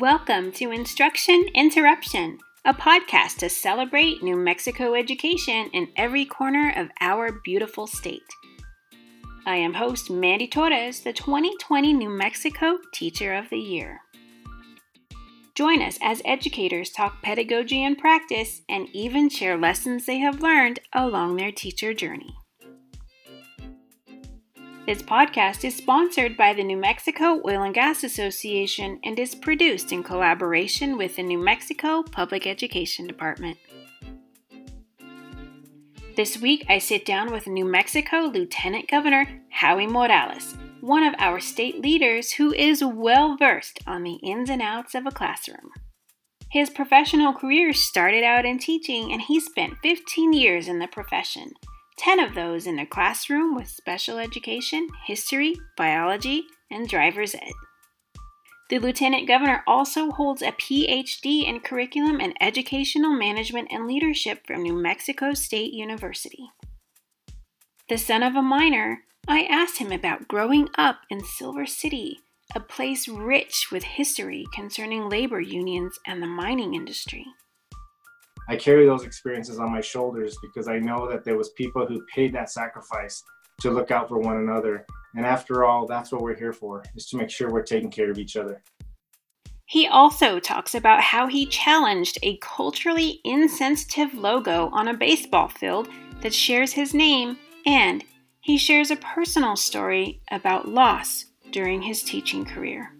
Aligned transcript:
Welcome 0.00 0.52
to 0.52 0.72
Instruction 0.72 1.46
Interruption, 1.54 2.40
a 2.66 2.74
podcast 2.74 3.38
to 3.38 3.48
celebrate 3.48 4.22
New 4.22 4.36
Mexico 4.36 4.92
education 4.92 5.70
in 5.72 5.88
every 5.96 6.26
corner 6.26 6.70
of 6.76 6.90
our 7.00 7.40
beautiful 7.44 7.86
state. 7.86 8.28
I 9.46 9.56
am 9.56 9.72
host 9.72 10.10
Mandy 10.10 10.48
Torres, 10.48 11.00
the 11.00 11.14
2020 11.14 11.94
New 11.94 12.10
Mexico 12.10 12.76
Teacher 12.92 13.32
of 13.32 13.48
the 13.48 13.58
Year. 13.58 14.00
Join 15.54 15.80
us 15.80 15.98
as 16.02 16.20
educators 16.26 16.90
talk 16.90 17.22
pedagogy 17.22 17.82
and 17.82 17.96
practice 17.96 18.60
and 18.68 18.88
even 18.92 19.30
share 19.30 19.56
lessons 19.56 20.04
they 20.04 20.18
have 20.18 20.42
learned 20.42 20.80
along 20.92 21.36
their 21.36 21.52
teacher 21.52 21.94
journey. 21.94 22.36
This 24.86 25.02
podcast 25.02 25.64
is 25.64 25.74
sponsored 25.74 26.36
by 26.36 26.52
the 26.52 26.62
New 26.62 26.76
Mexico 26.76 27.42
Oil 27.44 27.64
and 27.64 27.74
Gas 27.74 28.04
Association 28.04 29.00
and 29.02 29.18
is 29.18 29.34
produced 29.34 29.90
in 29.90 30.04
collaboration 30.04 30.96
with 30.96 31.16
the 31.16 31.24
New 31.24 31.38
Mexico 31.38 32.04
Public 32.04 32.46
Education 32.46 33.08
Department. 33.08 33.58
This 36.14 36.38
week, 36.38 36.66
I 36.68 36.78
sit 36.78 37.04
down 37.04 37.32
with 37.32 37.48
New 37.48 37.64
Mexico 37.64 38.30
Lieutenant 38.32 38.88
Governor 38.88 39.26
Howie 39.50 39.88
Morales, 39.88 40.54
one 40.80 41.02
of 41.02 41.16
our 41.18 41.40
state 41.40 41.80
leaders 41.80 42.34
who 42.34 42.52
is 42.52 42.84
well 42.84 43.36
versed 43.36 43.80
on 43.88 44.04
the 44.04 44.20
ins 44.22 44.48
and 44.48 44.62
outs 44.62 44.94
of 44.94 45.04
a 45.04 45.10
classroom. 45.10 45.72
His 46.52 46.70
professional 46.70 47.32
career 47.32 47.72
started 47.72 48.22
out 48.22 48.44
in 48.44 48.60
teaching, 48.60 49.12
and 49.12 49.20
he 49.20 49.40
spent 49.40 49.78
15 49.82 50.32
years 50.32 50.68
in 50.68 50.78
the 50.78 50.86
profession 50.86 51.54
10 51.96 52.20
of 52.20 52.34
those 52.34 52.66
in 52.66 52.78
a 52.78 52.86
classroom 52.86 53.54
with 53.54 53.68
special 53.68 54.18
education, 54.18 54.88
history, 55.06 55.54
biology, 55.76 56.44
and 56.70 56.88
driver's 56.88 57.34
ed. 57.34 57.52
The 58.68 58.78
Lieutenant 58.80 59.28
Governor 59.28 59.62
also 59.66 60.10
holds 60.10 60.42
a 60.42 60.50
PhD 60.50 61.46
in 61.46 61.60
Curriculum 61.60 62.20
and 62.20 62.36
Educational 62.40 63.12
Management 63.12 63.68
and 63.70 63.86
Leadership 63.86 64.44
from 64.44 64.62
New 64.62 64.74
Mexico 64.74 65.34
State 65.34 65.72
University. 65.72 66.50
The 67.88 67.96
son 67.96 68.24
of 68.24 68.34
a 68.34 68.42
miner, 68.42 69.02
I 69.28 69.44
asked 69.44 69.78
him 69.78 69.92
about 69.92 70.26
growing 70.26 70.68
up 70.76 71.02
in 71.08 71.22
Silver 71.22 71.64
City, 71.64 72.18
a 72.54 72.60
place 72.60 73.06
rich 73.06 73.68
with 73.70 73.84
history 73.84 74.44
concerning 74.52 75.08
labor 75.08 75.40
unions 75.40 75.98
and 76.04 76.20
the 76.20 76.26
mining 76.26 76.74
industry. 76.74 77.26
I 78.48 78.56
carry 78.56 78.86
those 78.86 79.04
experiences 79.04 79.58
on 79.58 79.72
my 79.72 79.80
shoulders 79.80 80.36
because 80.40 80.68
I 80.68 80.78
know 80.78 81.08
that 81.10 81.24
there 81.24 81.36
was 81.36 81.50
people 81.50 81.84
who 81.84 82.06
paid 82.14 82.32
that 82.34 82.48
sacrifice 82.48 83.22
to 83.60 83.70
look 83.70 83.90
out 83.90 84.08
for 84.08 84.18
one 84.18 84.36
another. 84.36 84.86
And 85.16 85.26
after 85.26 85.64
all, 85.64 85.86
that's 85.86 86.12
what 86.12 86.22
we're 86.22 86.36
here 86.36 86.52
for, 86.52 86.84
is 86.94 87.06
to 87.06 87.16
make 87.16 87.30
sure 87.30 87.50
we're 87.50 87.62
taking 87.62 87.90
care 87.90 88.10
of 88.10 88.18
each 88.18 88.36
other. 88.36 88.62
He 89.64 89.88
also 89.88 90.38
talks 90.38 90.76
about 90.76 91.00
how 91.00 91.26
he 91.26 91.44
challenged 91.46 92.18
a 92.22 92.36
culturally 92.36 93.20
insensitive 93.24 94.14
logo 94.14 94.68
on 94.72 94.86
a 94.86 94.96
baseball 94.96 95.48
field 95.48 95.88
that 96.20 96.32
shares 96.32 96.72
his 96.72 96.94
name, 96.94 97.36
and 97.66 98.04
he 98.40 98.58
shares 98.58 98.92
a 98.92 98.96
personal 98.96 99.56
story 99.56 100.20
about 100.30 100.68
loss 100.68 101.24
during 101.50 101.82
his 101.82 102.04
teaching 102.04 102.44
career. 102.44 102.92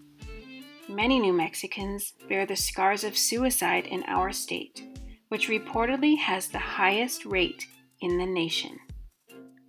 Many 0.89 1.21
New 1.21 1.31
Mexicans 1.31 2.13
bear 2.27 2.45
the 2.45 2.55
scars 2.57 3.05
of 3.05 3.17
suicide 3.17 3.85
in 3.85 4.03
our 4.07 4.33
state 4.33 4.83
which 5.29 5.49
reportedly 5.49 6.17
has 6.17 6.47
the 6.47 6.59
highest 6.59 7.25
rate 7.25 7.67
in 8.01 8.17
the 8.17 8.25
nation. 8.25 8.79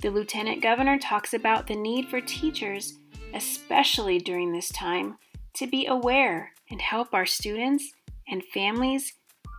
The 0.01 0.11
lieutenant 0.11 0.63
governor 0.63 0.99
talks 0.99 1.35
about 1.35 1.67
the 1.67 1.75
need 1.75 2.09
for 2.09 2.21
teachers, 2.21 2.95
especially 3.35 4.19
during 4.19 4.53
this 4.53 4.69
time, 4.69 5.19
to 5.55 5.67
be 5.67 5.87
aware 5.87 6.53
and 6.71 6.81
help 6.81 7.13
our 7.13 7.27
students 7.27 7.93
and 8.29 8.45
families 8.45 9.15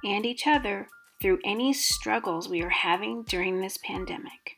and 0.06 0.26
each 0.26 0.48
other 0.48 0.88
through 1.22 1.40
any 1.44 1.74
struggles 1.74 2.48
we 2.48 2.62
are 2.64 2.70
having 2.70 3.24
during 3.24 3.60
this 3.60 3.78
pandemic. 3.84 4.58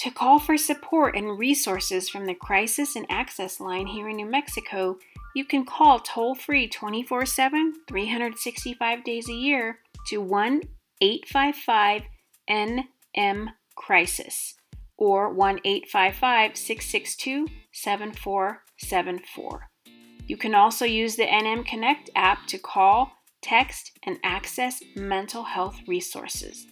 To 0.00 0.10
call 0.10 0.38
for 0.38 0.58
support 0.58 1.16
and 1.16 1.38
resources 1.38 2.10
from 2.10 2.26
the 2.26 2.34
Crisis 2.34 2.96
and 2.96 3.06
Access 3.08 3.60
Line 3.60 3.86
here 3.86 4.10
in 4.10 4.16
New 4.16 4.30
Mexico, 4.30 4.98
you 5.34 5.46
can 5.46 5.64
call 5.64 6.00
toll 6.00 6.34
free 6.34 6.68
24 6.68 7.24
7, 7.24 7.72
365 7.88 9.04
days 9.04 9.28
a 9.30 9.32
year 9.32 9.78
to 10.06 10.20
1 10.20 10.62
855 11.00 12.02
NM 12.48 13.48
Crisis 13.74 14.54
or 14.96 15.32
1 15.32 15.58
855 15.64 16.56
662 16.56 17.48
7474. 17.72 19.68
You 20.26 20.36
can 20.36 20.54
also 20.54 20.84
use 20.84 21.16
the 21.16 21.26
NM 21.26 21.66
Connect 21.66 22.10
app 22.16 22.46
to 22.48 22.58
call, 22.58 23.12
text, 23.42 23.92
and 24.04 24.18
access 24.24 24.82
mental 24.96 25.44
health 25.44 25.78
resources. 25.86 26.66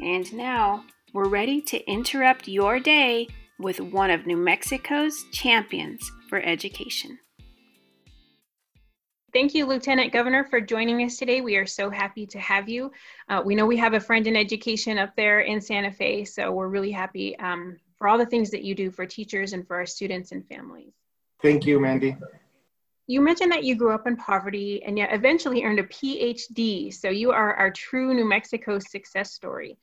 And 0.00 0.32
now, 0.34 0.84
we're 1.12 1.28
ready 1.28 1.60
to 1.62 1.90
interrupt 1.90 2.46
your 2.48 2.80
day 2.80 3.28
with 3.62 3.80
one 3.80 4.10
of 4.10 4.26
New 4.26 4.36
Mexico's 4.36 5.24
champions 5.32 6.10
for 6.28 6.40
education. 6.40 7.18
Thank 9.32 9.54
you, 9.54 9.64
Lieutenant 9.64 10.12
Governor, 10.12 10.44
for 10.44 10.60
joining 10.60 11.02
us 11.02 11.16
today. 11.16 11.40
We 11.40 11.56
are 11.56 11.64
so 11.64 11.88
happy 11.88 12.26
to 12.26 12.38
have 12.38 12.68
you. 12.68 12.92
Uh, 13.30 13.40
we 13.42 13.54
know 13.54 13.64
we 13.64 13.78
have 13.78 13.94
a 13.94 14.00
friend 14.00 14.26
in 14.26 14.36
education 14.36 14.98
up 14.98 15.16
there 15.16 15.40
in 15.40 15.58
Santa 15.58 15.90
Fe, 15.90 16.26
so 16.26 16.52
we're 16.52 16.68
really 16.68 16.90
happy 16.90 17.38
um, 17.38 17.78
for 17.96 18.08
all 18.08 18.18
the 18.18 18.26
things 18.26 18.50
that 18.50 18.62
you 18.62 18.74
do 18.74 18.90
for 18.90 19.06
teachers 19.06 19.54
and 19.54 19.66
for 19.66 19.76
our 19.76 19.86
students 19.86 20.32
and 20.32 20.46
families. 20.48 20.92
Thank 21.40 21.64
you, 21.64 21.80
Mandy. 21.80 22.14
You 23.06 23.22
mentioned 23.22 23.52
that 23.52 23.64
you 23.64 23.74
grew 23.74 23.92
up 23.92 24.06
in 24.06 24.16
poverty 24.16 24.82
and 24.84 24.98
yet 24.98 25.14
eventually 25.14 25.64
earned 25.64 25.80
a 25.80 25.84
PhD, 25.84 26.92
so 26.92 27.08
you 27.08 27.30
are 27.32 27.54
our 27.54 27.70
true 27.70 28.12
New 28.12 28.26
Mexico 28.26 28.78
success 28.78 29.32
story. 29.32 29.78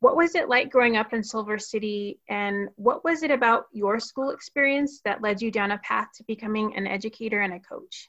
What 0.00 0.16
was 0.16 0.34
it 0.36 0.48
like 0.48 0.70
growing 0.70 0.96
up 0.96 1.12
in 1.12 1.24
Silver 1.24 1.58
City, 1.58 2.20
and 2.28 2.68
what 2.76 3.02
was 3.02 3.24
it 3.24 3.32
about 3.32 3.66
your 3.72 3.98
school 3.98 4.30
experience 4.30 5.00
that 5.04 5.22
led 5.22 5.42
you 5.42 5.50
down 5.50 5.72
a 5.72 5.78
path 5.78 6.08
to 6.16 6.24
becoming 6.24 6.76
an 6.76 6.86
educator 6.86 7.40
and 7.40 7.54
a 7.54 7.58
coach? 7.58 8.08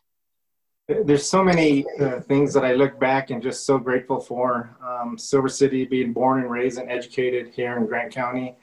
There's 0.88 1.28
so 1.28 1.44
many 1.44 1.86
uh, 2.00 2.20
things 2.22 2.54
that 2.54 2.66
I 2.66 2.74
look 2.74 3.00
back 3.00 3.30
and 3.30 3.42
just 3.42 3.66
so 3.66 3.78
grateful 3.78 4.20
for. 4.20 4.76
Um, 4.84 5.18
Silver 5.18 5.50
City, 5.50 5.86
being 5.86 6.14
born 6.14 6.42
and 6.42 6.50
raised 6.50 6.80
and 6.80 6.92
educated 6.92 7.54
here 7.54 7.78
in 7.78 7.86
Grant 7.86 8.14
County, 8.14 8.56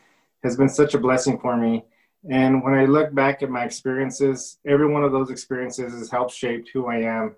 has 0.43 0.57
been 0.57 0.69
such 0.69 0.95
a 0.95 0.99
blessing 0.99 1.39
for 1.39 1.57
me. 1.57 1.85
And 2.29 2.63
when 2.65 2.75
I 2.75 2.85
look 2.85 3.15
back 3.15 3.43
at 3.43 3.51
my 3.51 3.65
experiences, 3.65 4.59
every 4.67 4.89
one 4.89 5.05
of 5.05 5.13
those 5.13 5.31
experiences 5.31 5.93
has 5.93 6.11
helped 6.11 6.33
shape 6.33 6.67
who 6.73 6.87
I 6.87 6.97
am. 7.03 7.37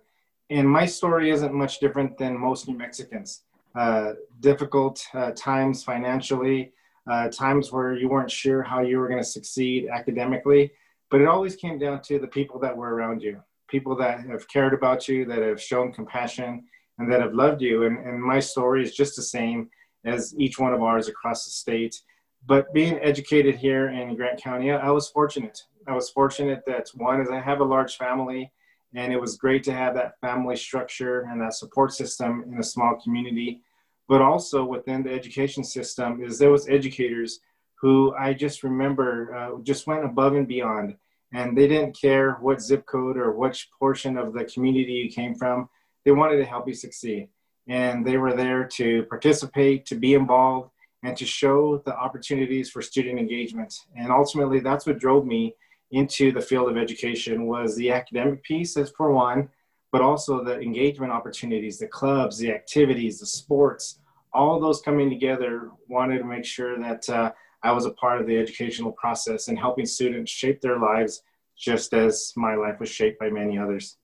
And 0.48 0.68
my 0.68 0.86
story 0.86 1.30
isn't 1.30 1.52
much 1.52 1.80
different 1.80 2.16
than 2.16 2.38
most 2.38 2.66
New 2.66 2.76
Mexicans. 2.76 3.42
Uh, 3.74 4.12
difficult 4.40 5.04
uh, 5.14 5.30
times 5.32 5.84
financially, 5.84 6.72
uh, 7.10 7.28
times 7.28 7.72
where 7.72 7.94
you 7.94 8.08
weren't 8.08 8.30
sure 8.30 8.62
how 8.62 8.80
you 8.80 8.98
were 8.98 9.08
going 9.08 9.20
to 9.20 9.28
succeed 9.28 9.88
academically. 9.88 10.70
But 11.10 11.20
it 11.20 11.28
always 11.28 11.56
came 11.56 11.78
down 11.78 12.02
to 12.02 12.18
the 12.18 12.26
people 12.26 12.60
that 12.60 12.76
were 12.76 12.94
around 12.94 13.22
you, 13.22 13.40
people 13.68 13.96
that 13.96 14.20
have 14.26 14.48
cared 14.48 14.74
about 14.74 15.08
you, 15.08 15.24
that 15.26 15.42
have 15.42 15.60
shown 15.60 15.92
compassion, 15.92 16.64
and 16.98 17.10
that 17.10 17.20
have 17.20 17.34
loved 17.34 17.62
you. 17.62 17.84
And, 17.84 17.98
and 18.06 18.22
my 18.22 18.40
story 18.40 18.82
is 18.82 18.94
just 18.94 19.16
the 19.16 19.22
same 19.22 19.70
as 20.04 20.34
each 20.38 20.58
one 20.58 20.72
of 20.72 20.82
ours 20.82 21.08
across 21.08 21.44
the 21.44 21.50
state. 21.50 22.00
But 22.46 22.72
being 22.72 22.98
educated 23.00 23.56
here 23.56 23.88
in 23.88 24.16
Grant 24.16 24.42
County, 24.42 24.70
I 24.70 24.90
was 24.90 25.08
fortunate. 25.08 25.60
I 25.86 25.92
was 25.92 26.10
fortunate 26.10 26.62
that 26.66 26.88
one 26.94 27.20
is 27.20 27.28
I 27.30 27.40
have 27.40 27.60
a 27.60 27.64
large 27.64 27.96
family 27.96 28.52
and 28.94 29.12
it 29.12 29.20
was 29.20 29.36
great 29.36 29.62
to 29.64 29.72
have 29.72 29.94
that 29.94 30.18
family 30.20 30.56
structure 30.56 31.28
and 31.30 31.40
that 31.40 31.54
support 31.54 31.92
system 31.92 32.44
in 32.50 32.58
a 32.58 32.62
small 32.62 32.98
community 33.02 33.62
but 34.08 34.22
also 34.22 34.64
within 34.64 35.02
the 35.02 35.12
education 35.12 35.62
system 35.62 36.22
is 36.22 36.38
there 36.38 36.50
was 36.50 36.68
educators 36.68 37.40
who 37.80 38.14
i 38.18 38.32
just 38.32 38.62
remember 38.62 39.34
uh, 39.34 39.62
just 39.62 39.86
went 39.86 40.04
above 40.04 40.34
and 40.34 40.48
beyond 40.48 40.96
and 41.32 41.56
they 41.56 41.68
didn't 41.68 41.98
care 41.98 42.32
what 42.40 42.60
zip 42.60 42.86
code 42.86 43.16
or 43.16 43.32
which 43.32 43.68
portion 43.78 44.16
of 44.16 44.32
the 44.32 44.44
community 44.44 44.92
you 44.92 45.10
came 45.10 45.34
from. 45.34 45.68
They 46.04 46.10
wanted 46.10 46.38
to 46.38 46.44
help 46.44 46.66
you 46.66 46.74
succeed 46.74 47.28
and 47.68 48.06
they 48.06 48.16
were 48.16 48.32
there 48.32 48.64
to 48.64 49.04
participate 49.04 49.84
to 49.86 49.94
be 49.94 50.14
involved 50.14 50.70
and 51.02 51.16
to 51.16 51.26
show 51.26 51.78
the 51.84 51.94
opportunities 51.94 52.70
for 52.70 52.80
student 52.80 53.18
engagement. 53.18 53.74
And 53.96 54.10
ultimately 54.10 54.60
that's 54.60 54.86
what 54.86 54.98
drove 54.98 55.26
me 55.26 55.54
into 55.90 56.32
the 56.32 56.40
field 56.40 56.70
of 56.70 56.76
education 56.76 57.46
was 57.46 57.76
the 57.76 57.90
academic 57.90 58.42
piece 58.42 58.76
as 58.76 58.90
for 58.90 59.12
one, 59.12 59.48
but 59.90 60.02
also 60.02 60.44
the 60.44 60.60
engagement 60.60 61.12
opportunities, 61.12 61.78
the 61.78 61.86
clubs, 61.86 62.38
the 62.38 62.52
activities, 62.52 63.20
the 63.20 63.26
sports, 63.26 64.00
all 64.32 64.60
those 64.60 64.80
coming 64.82 65.08
together 65.08 65.70
wanted 65.88 66.18
to 66.18 66.24
make 66.24 66.44
sure 66.44 66.78
that 66.78 67.08
uh, 67.08 67.32
I 67.62 67.72
was 67.72 67.86
a 67.86 67.90
part 67.92 68.20
of 68.20 68.26
the 68.26 68.36
educational 68.36 68.92
process 68.92 69.48
and 69.48 69.58
helping 69.58 69.86
students 69.86 70.30
shape 70.30 70.60
their 70.60 70.78
lives 70.78 71.22
just 71.56 71.92
as 71.92 72.32
my 72.36 72.54
life 72.54 72.78
was 72.78 72.88
shaped 72.88 73.18
by 73.18 73.30
many 73.30 73.58
others. 73.58 73.96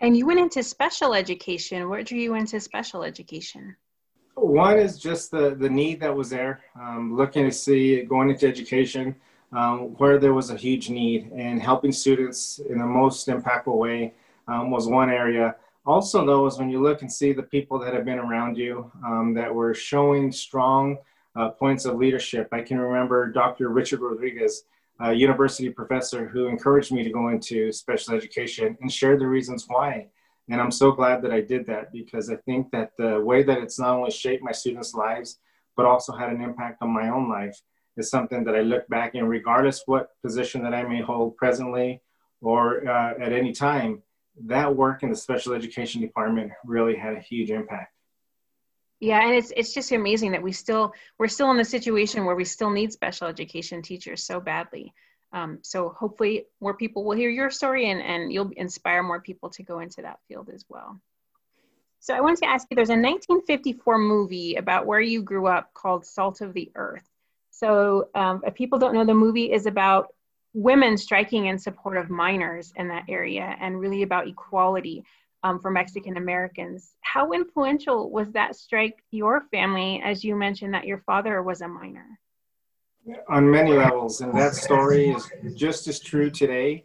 And 0.00 0.16
you 0.16 0.26
went 0.26 0.40
into 0.40 0.62
special 0.62 1.14
education. 1.14 1.88
What 1.88 2.06
drew 2.06 2.18
you 2.18 2.34
into 2.34 2.58
special 2.60 3.04
education? 3.04 3.76
One 4.34 4.78
is 4.78 4.98
just 4.98 5.30
the, 5.30 5.54
the 5.54 5.68
need 5.68 6.00
that 6.00 6.16
was 6.16 6.30
there, 6.30 6.62
um, 6.80 7.16
looking 7.16 7.44
to 7.44 7.52
see 7.52 8.02
going 8.02 8.30
into 8.30 8.48
education 8.48 9.14
um, 9.52 9.94
where 9.98 10.18
there 10.18 10.32
was 10.32 10.50
a 10.50 10.56
huge 10.56 10.88
need 10.88 11.30
and 11.32 11.62
helping 11.62 11.92
students 11.92 12.58
in 12.70 12.78
the 12.78 12.86
most 12.86 13.28
impactful 13.28 13.76
way 13.76 14.14
um, 14.48 14.70
was 14.70 14.86
one 14.86 15.10
area. 15.10 15.56
Also, 15.84 16.24
though, 16.24 16.46
is 16.46 16.58
when 16.58 16.70
you 16.70 16.80
look 16.80 17.02
and 17.02 17.12
see 17.12 17.32
the 17.32 17.42
people 17.42 17.78
that 17.80 17.94
have 17.94 18.04
been 18.04 18.18
around 18.18 18.56
you 18.56 18.90
um, 19.04 19.34
that 19.34 19.52
were 19.52 19.74
showing 19.74 20.30
strong 20.30 20.96
uh, 21.34 21.50
points 21.50 21.84
of 21.84 21.96
leadership. 21.96 22.48
I 22.52 22.62
can 22.62 22.78
remember 22.78 23.30
Dr. 23.30 23.68
Richard 23.70 24.00
Rodriguez, 24.00 24.64
a 25.00 25.12
university 25.12 25.70
professor, 25.70 26.28
who 26.28 26.46
encouraged 26.46 26.92
me 26.92 27.02
to 27.02 27.10
go 27.10 27.28
into 27.28 27.72
special 27.72 28.14
education 28.14 28.76
and 28.80 28.92
shared 28.92 29.20
the 29.20 29.26
reasons 29.26 29.64
why. 29.66 30.08
And 30.48 30.60
I'm 30.60 30.70
so 30.70 30.92
glad 30.92 31.22
that 31.22 31.32
I 31.32 31.40
did 31.40 31.66
that 31.66 31.92
because 31.92 32.30
I 32.30 32.36
think 32.36 32.70
that 32.72 32.92
the 32.98 33.20
way 33.20 33.42
that 33.42 33.58
it's 33.58 33.78
not 33.78 33.96
only 33.96 34.10
shaped 34.10 34.42
my 34.42 34.52
students' 34.52 34.94
lives, 34.94 35.38
but 35.76 35.86
also 35.86 36.12
had 36.12 36.30
an 36.30 36.42
impact 36.42 36.82
on 36.82 36.90
my 36.90 37.08
own 37.08 37.28
life 37.28 37.60
is 37.96 38.10
something 38.10 38.44
that 38.44 38.54
I 38.54 38.60
look 38.60 38.86
back 38.88 39.14
and 39.14 39.28
regardless 39.28 39.82
what 39.86 40.10
position 40.22 40.62
that 40.62 40.74
I 40.74 40.82
may 40.82 41.00
hold 41.00 41.36
presently 41.36 42.00
or 42.40 42.88
uh, 42.88 43.14
at 43.20 43.32
any 43.32 43.52
time, 43.52 44.02
that 44.46 44.74
work 44.74 45.02
in 45.02 45.10
the 45.10 45.16
special 45.16 45.52
education 45.52 46.00
department 46.00 46.52
really 46.64 46.96
had 46.96 47.14
a 47.14 47.20
huge 47.20 47.50
impact. 47.50 47.94
Yeah, 49.00 49.20
and 49.20 49.34
it's 49.34 49.52
it's 49.56 49.74
just 49.74 49.90
amazing 49.90 50.30
that 50.32 50.42
we 50.42 50.52
still 50.52 50.92
we're 51.18 51.28
still 51.28 51.50
in 51.50 51.56
the 51.56 51.64
situation 51.64 52.24
where 52.24 52.36
we 52.36 52.44
still 52.44 52.70
need 52.70 52.92
special 52.92 53.26
education 53.26 53.82
teachers 53.82 54.22
so 54.22 54.40
badly. 54.40 54.94
Um, 55.32 55.58
so 55.62 55.88
hopefully 55.88 56.46
more 56.60 56.74
people 56.74 57.04
will 57.04 57.16
hear 57.16 57.30
your 57.30 57.50
story 57.50 57.90
and, 57.90 58.02
and 58.02 58.32
you'll 58.32 58.50
inspire 58.56 59.02
more 59.02 59.20
people 59.20 59.48
to 59.50 59.62
go 59.62 59.80
into 59.80 60.02
that 60.02 60.18
field 60.28 60.50
as 60.54 60.64
well. 60.68 61.00
So 62.00 62.14
I 62.14 62.20
wanted 62.20 62.40
to 62.40 62.48
ask 62.48 62.66
you, 62.70 62.74
there's 62.74 62.90
a 62.90 62.92
1954 62.92 63.98
movie 63.98 64.56
about 64.56 64.86
where 64.86 65.00
you 65.00 65.22
grew 65.22 65.46
up 65.46 65.72
called 65.72 66.04
Salt 66.04 66.42
of 66.42 66.52
the 66.52 66.70
Earth. 66.74 67.08
So 67.50 68.08
um, 68.14 68.42
if 68.46 68.54
people 68.54 68.78
don't 68.78 68.92
know, 68.92 69.04
the 69.04 69.14
movie 69.14 69.52
is 69.52 69.66
about 69.66 70.08
women 70.54 70.96
striking 70.96 71.46
in 71.46 71.58
support 71.58 71.96
of 71.96 72.10
miners 72.10 72.72
in 72.76 72.88
that 72.88 73.04
area 73.08 73.56
and 73.60 73.80
really 73.80 74.02
about 74.02 74.28
equality 74.28 75.04
um, 75.42 75.58
for 75.58 75.70
Mexican 75.70 76.16
Americans. 76.16 76.94
How 77.00 77.32
influential 77.32 78.10
was 78.10 78.30
that 78.32 78.54
strike 78.54 79.02
your 79.10 79.42
family, 79.50 80.00
as 80.04 80.22
you 80.22 80.36
mentioned 80.36 80.74
that 80.74 80.86
your 80.86 80.98
father 80.98 81.42
was 81.42 81.62
a 81.62 81.68
miner? 81.68 82.18
On 83.28 83.50
many 83.50 83.72
levels, 83.72 84.20
and 84.20 84.32
that 84.38 84.54
story 84.54 85.10
is 85.10 85.28
just 85.56 85.88
as 85.88 85.98
true 85.98 86.30
today 86.30 86.84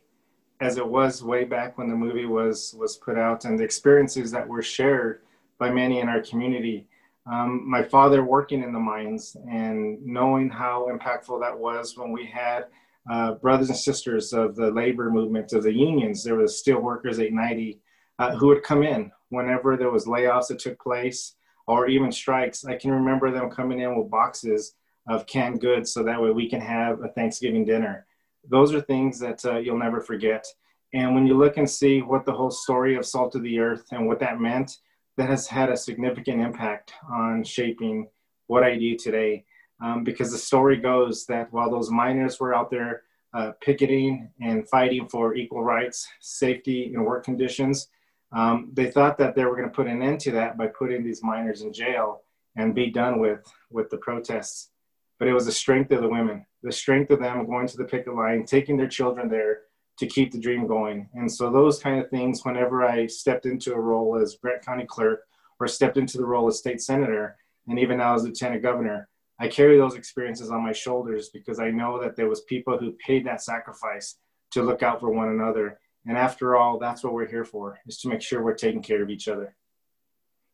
as 0.59 0.77
it 0.77 0.87
was 0.87 1.23
way 1.23 1.43
back 1.43 1.77
when 1.77 1.87
the 1.87 1.95
movie 1.95 2.25
was 2.25 2.73
was 2.75 2.97
put 2.97 3.19
out, 3.19 3.45
and 3.45 3.59
the 3.59 3.63
experiences 3.63 4.31
that 4.31 4.47
were 4.47 4.63
shared 4.63 5.21
by 5.59 5.69
many 5.69 5.99
in 5.99 6.09
our 6.09 6.21
community. 6.21 6.87
Um, 7.31 7.69
my 7.69 7.83
father 7.83 8.23
working 8.23 8.63
in 8.63 8.73
the 8.73 8.79
mines 8.79 9.35
and 9.47 10.03
knowing 10.03 10.49
how 10.49 10.89
impactful 10.89 11.39
that 11.41 11.55
was 11.55 11.95
when 11.97 12.11
we 12.11 12.25
had 12.25 12.65
uh, 13.09 13.33
brothers 13.35 13.69
and 13.69 13.77
sisters 13.77 14.33
of 14.33 14.55
the 14.55 14.71
labor 14.71 15.09
movement 15.09 15.53
of 15.53 15.63
the 15.63 15.73
unions. 15.73 16.23
There 16.23 16.35
was 16.35 16.59
Steel 16.59 16.81
Workers 16.81 17.19
890 17.19 17.79
uh, 18.19 18.35
who 18.35 18.47
would 18.47 18.63
come 18.63 18.83
in 18.83 19.11
whenever 19.29 19.77
there 19.77 19.91
was 19.91 20.05
layoffs 20.05 20.47
that 20.47 20.59
took 20.59 20.79
place 20.79 21.35
or 21.67 21.87
even 21.87 22.11
strikes. 22.11 22.65
I 22.65 22.75
can 22.75 22.91
remember 22.91 23.31
them 23.31 23.49
coming 23.49 23.79
in 23.79 23.97
with 23.97 24.09
boxes 24.09 24.75
of 25.07 25.25
canned 25.27 25.61
goods 25.61 25.91
so 25.93 26.03
that 26.03 26.21
way 26.21 26.31
we 26.31 26.49
can 26.49 26.61
have 26.61 27.01
a 27.01 27.09
Thanksgiving 27.09 27.65
dinner. 27.65 28.05
Those 28.49 28.73
are 28.73 28.81
things 28.81 29.19
that 29.19 29.43
uh, 29.45 29.57
you'll 29.57 29.77
never 29.77 30.01
forget. 30.01 30.45
And 30.93 31.13
when 31.13 31.27
you 31.27 31.37
look 31.37 31.57
and 31.57 31.69
see 31.69 32.01
what 32.01 32.25
the 32.25 32.33
whole 32.33 32.51
story 32.51 32.95
of 32.95 33.05
Salt 33.05 33.35
of 33.35 33.43
the 33.43 33.59
Earth 33.59 33.85
and 33.91 34.07
what 34.07 34.19
that 34.19 34.39
meant, 34.39 34.77
that 35.17 35.29
has 35.29 35.47
had 35.47 35.69
a 35.69 35.77
significant 35.77 36.41
impact 36.41 36.93
on 37.11 37.43
shaping 37.43 38.07
what 38.47 38.63
I 38.63 38.77
do 38.77 38.95
today. 38.95 39.45
Um, 39.79 40.03
because 40.03 40.31
the 40.31 40.37
story 40.37 40.77
goes 40.77 41.25
that 41.27 41.51
while 41.53 41.69
those 41.69 41.91
miners 41.91 42.39
were 42.39 42.55
out 42.55 42.71
there 42.71 43.03
uh, 43.33 43.51
picketing 43.61 44.29
and 44.41 44.67
fighting 44.67 45.07
for 45.07 45.35
equal 45.35 45.63
rights, 45.63 46.07
safety, 46.19 46.93
and 46.93 47.05
work 47.05 47.23
conditions, 47.23 47.89
um, 48.31 48.71
they 48.73 48.89
thought 48.89 49.17
that 49.19 49.35
they 49.35 49.45
were 49.45 49.55
going 49.55 49.69
to 49.69 49.75
put 49.75 49.87
an 49.87 50.01
end 50.01 50.19
to 50.21 50.31
that 50.31 50.57
by 50.57 50.67
putting 50.67 51.03
these 51.03 51.23
miners 51.23 51.61
in 51.61 51.71
jail 51.71 52.23
and 52.55 52.73
be 52.73 52.89
done 52.89 53.19
with 53.19 53.45
with 53.69 53.89
the 53.89 53.97
protests. 53.97 54.71
But 55.19 55.27
it 55.27 55.33
was 55.33 55.45
the 55.45 55.51
strength 55.51 55.91
of 55.91 56.01
the 56.01 56.09
women, 56.09 56.45
the 56.63 56.71
strength 56.71 57.11
of 57.11 57.19
them 57.19 57.45
going 57.45 57.67
to 57.67 57.77
the 57.77 57.85
picket 57.85 58.15
line, 58.15 58.45
taking 58.45 58.77
their 58.77 58.87
children 58.87 59.29
there 59.29 59.61
to 59.99 60.05
keep 60.05 60.31
the 60.31 60.39
dream 60.39 60.67
going. 60.67 61.09
And 61.13 61.31
so 61.31 61.51
those 61.51 61.79
kind 61.79 61.99
of 61.99 62.09
things, 62.09 62.45
whenever 62.45 62.85
I 62.85 63.07
stepped 63.07 63.45
into 63.45 63.73
a 63.73 63.79
role 63.79 64.17
as 64.17 64.35
Grant 64.35 64.63
County 64.63 64.85
Clerk 64.85 65.21
or 65.59 65.67
stepped 65.67 65.97
into 65.97 66.17
the 66.17 66.25
role 66.25 66.47
as 66.47 66.59
State 66.59 66.81
Senator, 66.81 67.35
and 67.67 67.79
even 67.79 67.97
now 67.97 68.13
as 68.13 68.23
Lieutenant 68.23 68.61
Governor, 68.61 69.09
I 69.39 69.47
carry 69.47 69.77
those 69.77 69.95
experiences 69.95 70.49
on 70.49 70.63
my 70.63 70.71
shoulders 70.71 71.29
because 71.29 71.59
I 71.59 71.69
know 71.69 72.01
that 72.01 72.15
there 72.15 72.27
was 72.27 72.41
people 72.41 72.77
who 72.77 72.93
paid 72.93 73.25
that 73.27 73.41
sacrifice 73.41 74.17
to 74.51 74.63
look 74.63 74.81
out 74.81 74.99
for 74.99 75.11
one 75.11 75.29
another 75.29 75.79
and 76.07 76.17
after 76.17 76.55
all, 76.55 76.79
that's 76.79 77.03
what 77.03 77.13
we're 77.13 77.27
here 77.27 77.43
for, 77.43 77.79
is 77.85 77.97
to 77.99 78.07
make 78.07 78.21
sure 78.21 78.41
we're 78.41 78.55
taking 78.55 78.81
care 78.81 79.03
of 79.03 79.09
each 79.09 79.27
other. 79.27 79.53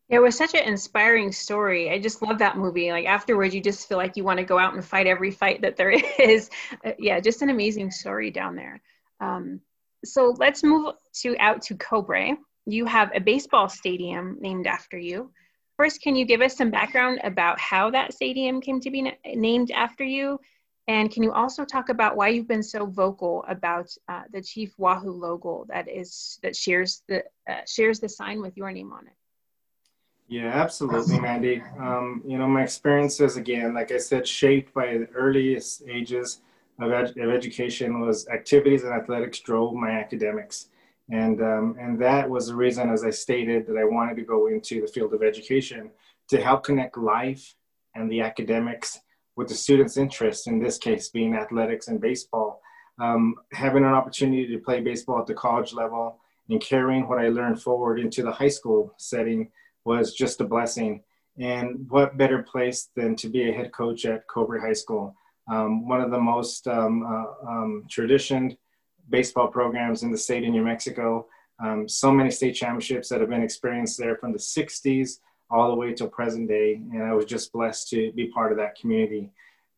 Yeah, 0.10 0.18
it 0.18 0.22
was 0.22 0.36
such 0.36 0.56
an 0.56 0.64
inspiring 0.64 1.32
story. 1.32 1.92
I 1.92 2.00
just 2.00 2.22
love 2.24 2.40
that 2.40 2.58
movie. 2.58 2.92
Like 2.92 3.06
afterwards, 3.06 3.54
you 3.54 3.62
just 3.62 3.88
feel 3.88 3.98
like 3.98 4.18
you 4.18 4.24
want 4.24 4.40
to 4.40 4.46
go 4.46 4.58
out 4.58 4.74
and 4.74 4.84
fight 4.84 5.06
every 5.06 5.32
fight 5.32 5.62
that 5.62 5.78
there 5.78 5.92
is. 6.20 6.50
Uh, 6.84 6.92
yeah, 6.98 7.20
just 7.20 7.44
an 7.44 7.50
amazing 7.50 7.92
story 7.92 8.32
down 8.32 8.56
there. 8.56 8.82
Um, 9.22 9.62
so 10.04 10.36
let's 10.38 10.64
move 10.64 10.96
to 11.22 11.38
out 11.40 11.62
to 11.64 11.76
Cobre. 11.76 12.36
You 12.66 12.86
have 12.86 13.12
a 13.14 13.20
baseball 13.20 13.70
stadium 13.70 14.38
named 14.42 14.66
after 14.66 14.98
you. 14.98 15.32
First, 15.78 16.02
can 16.02 16.16
you 16.16 16.26
give 16.26 16.42
us 16.42 16.56
some 16.56 16.70
background 16.70 17.20
about 17.24 17.60
how 17.60 17.90
that 17.92 18.14
stadium 18.14 18.62
came 18.62 18.80
to 18.82 18.92
be 18.92 19.02
na- 19.02 19.12
named 19.26 19.72
after 19.72 20.04
you 20.04 20.40
and 20.88 21.10
can 21.10 21.24
you 21.24 21.32
also 21.32 21.64
talk 21.64 21.90
about 21.90 22.18
why 22.18 22.28
you've 22.28 22.48
been 22.48 22.64
so 22.64 22.86
vocal 22.86 23.46
about 23.48 23.90
uh, 24.10 24.24
the 24.32 24.42
Chief 24.42 24.74
Wahoo 24.78 25.12
logo 25.12 25.66
that 25.70 25.88
is 25.88 26.40
that 26.44 26.56
shares 26.56 27.04
the 27.08 27.24
uh, 27.50 27.62
shares 27.66 28.00
the 28.00 28.10
sign 28.10 28.42
with 28.42 28.58
your 28.58 28.72
name 28.72 28.92
on 28.92 29.08
it? 29.08 29.14
Yeah, 30.28 30.48
absolutely, 30.48 31.20
Mandy. 31.20 31.62
Um, 31.80 32.22
you 32.26 32.38
know, 32.38 32.48
my 32.48 32.64
experiences 32.64 33.38
again, 33.38 33.74
like 33.74 33.92
I 33.92 33.98
said, 33.98 34.28
shaped 34.28 34.74
by 34.74 34.98
the 34.98 35.08
earliest 35.14 35.84
ages 35.88 36.40
of, 36.80 36.92
ed- 36.92 37.18
of 37.18 37.30
education 37.30 38.02
was 38.02 38.28
activities 38.28 38.84
and 38.84 38.94
athletics 38.94 39.40
drove 39.40 39.74
my 39.74 39.92
academics, 39.92 40.70
and 41.14 41.44
um, 41.44 41.76
and 41.80 42.02
that 42.02 42.28
was 42.28 42.48
the 42.48 42.56
reason, 42.56 42.90
as 42.90 43.04
I 43.04 43.12
stated, 43.12 43.68
that 43.68 43.78
I 43.78 43.84
wanted 43.84 44.16
to 44.16 44.24
go 44.24 44.48
into 44.48 44.82
the 44.82 44.88
field 44.88 45.14
of 45.14 45.22
education 45.22 45.92
to 46.30 46.42
help 46.42 46.64
connect 46.64 46.98
life 46.98 47.54
and 47.94 48.12
the 48.12 48.22
academics 48.22 49.00
with 49.36 49.48
the 49.48 49.54
students' 49.54 49.98
interest, 49.98 50.48
in 50.48 50.60
this 50.60 50.80
case 50.80 51.10
being 51.10 51.36
athletics 51.36 51.88
and 51.88 52.02
baseball. 52.02 52.62
Um, 53.00 53.36
having 53.52 53.84
an 53.84 53.94
opportunity 53.94 54.48
to 54.48 54.58
play 54.58 54.80
baseball 54.82 55.20
at 55.20 55.28
the 55.28 55.36
college 55.36 55.72
level 55.74 56.20
and 56.50 56.60
carrying 56.60 57.08
what 57.08 57.20
I 57.20 57.30
learned 57.30 57.62
forward 57.62 58.00
into 58.00 58.24
the 58.24 58.32
high 58.32 58.56
school 58.60 58.94
setting 58.98 59.52
was 59.86 60.16
just 60.16 60.42
a 60.42 60.46
blessing. 60.46 61.04
And 61.38 61.88
what 61.90 62.18
better 62.18 62.42
place 62.42 62.90
than 62.96 63.16
to 63.18 63.30
be 63.30 63.50
a 63.50 63.54
head 63.54 63.72
coach 63.72 64.06
at 64.06 64.28
Cobre 64.28 64.60
High 64.60 64.74
School, 64.74 65.16
um, 65.52 65.88
one 65.88 66.02
of 66.02 66.10
the 66.10 66.20
most 66.20 66.68
um, 66.68 67.04
uh, 67.04 67.48
um, 67.48 67.86
traditioned 67.88 68.58
baseball 69.14 69.48
programs 69.48 70.02
in 70.02 70.12
the 70.12 70.18
state 70.18 70.44
of 70.44 70.50
New 70.50 70.64
Mexico. 70.64 71.28
Um, 71.64 71.88
so 71.88 72.12
many 72.12 72.32
state 72.32 72.54
championships 72.54 73.10
that 73.10 73.22
have 73.22 73.30
been 73.30 73.44
experienced 73.44 74.00
there 74.00 74.18
from 74.18 74.34
the 74.34 74.40
60s 74.40 75.20
all 75.52 75.70
the 75.70 75.76
way 75.76 75.94
till 75.94 76.08
present 76.08 76.50
day. 76.50 76.82
And 76.92 77.04
I 77.04 77.14
was 77.14 77.26
just 77.26 77.54
blessed 77.54 77.90
to 77.92 78.12
be 78.14 78.30
part 78.30 78.52
of 78.52 78.58
that 78.58 78.76
community. 78.76 79.32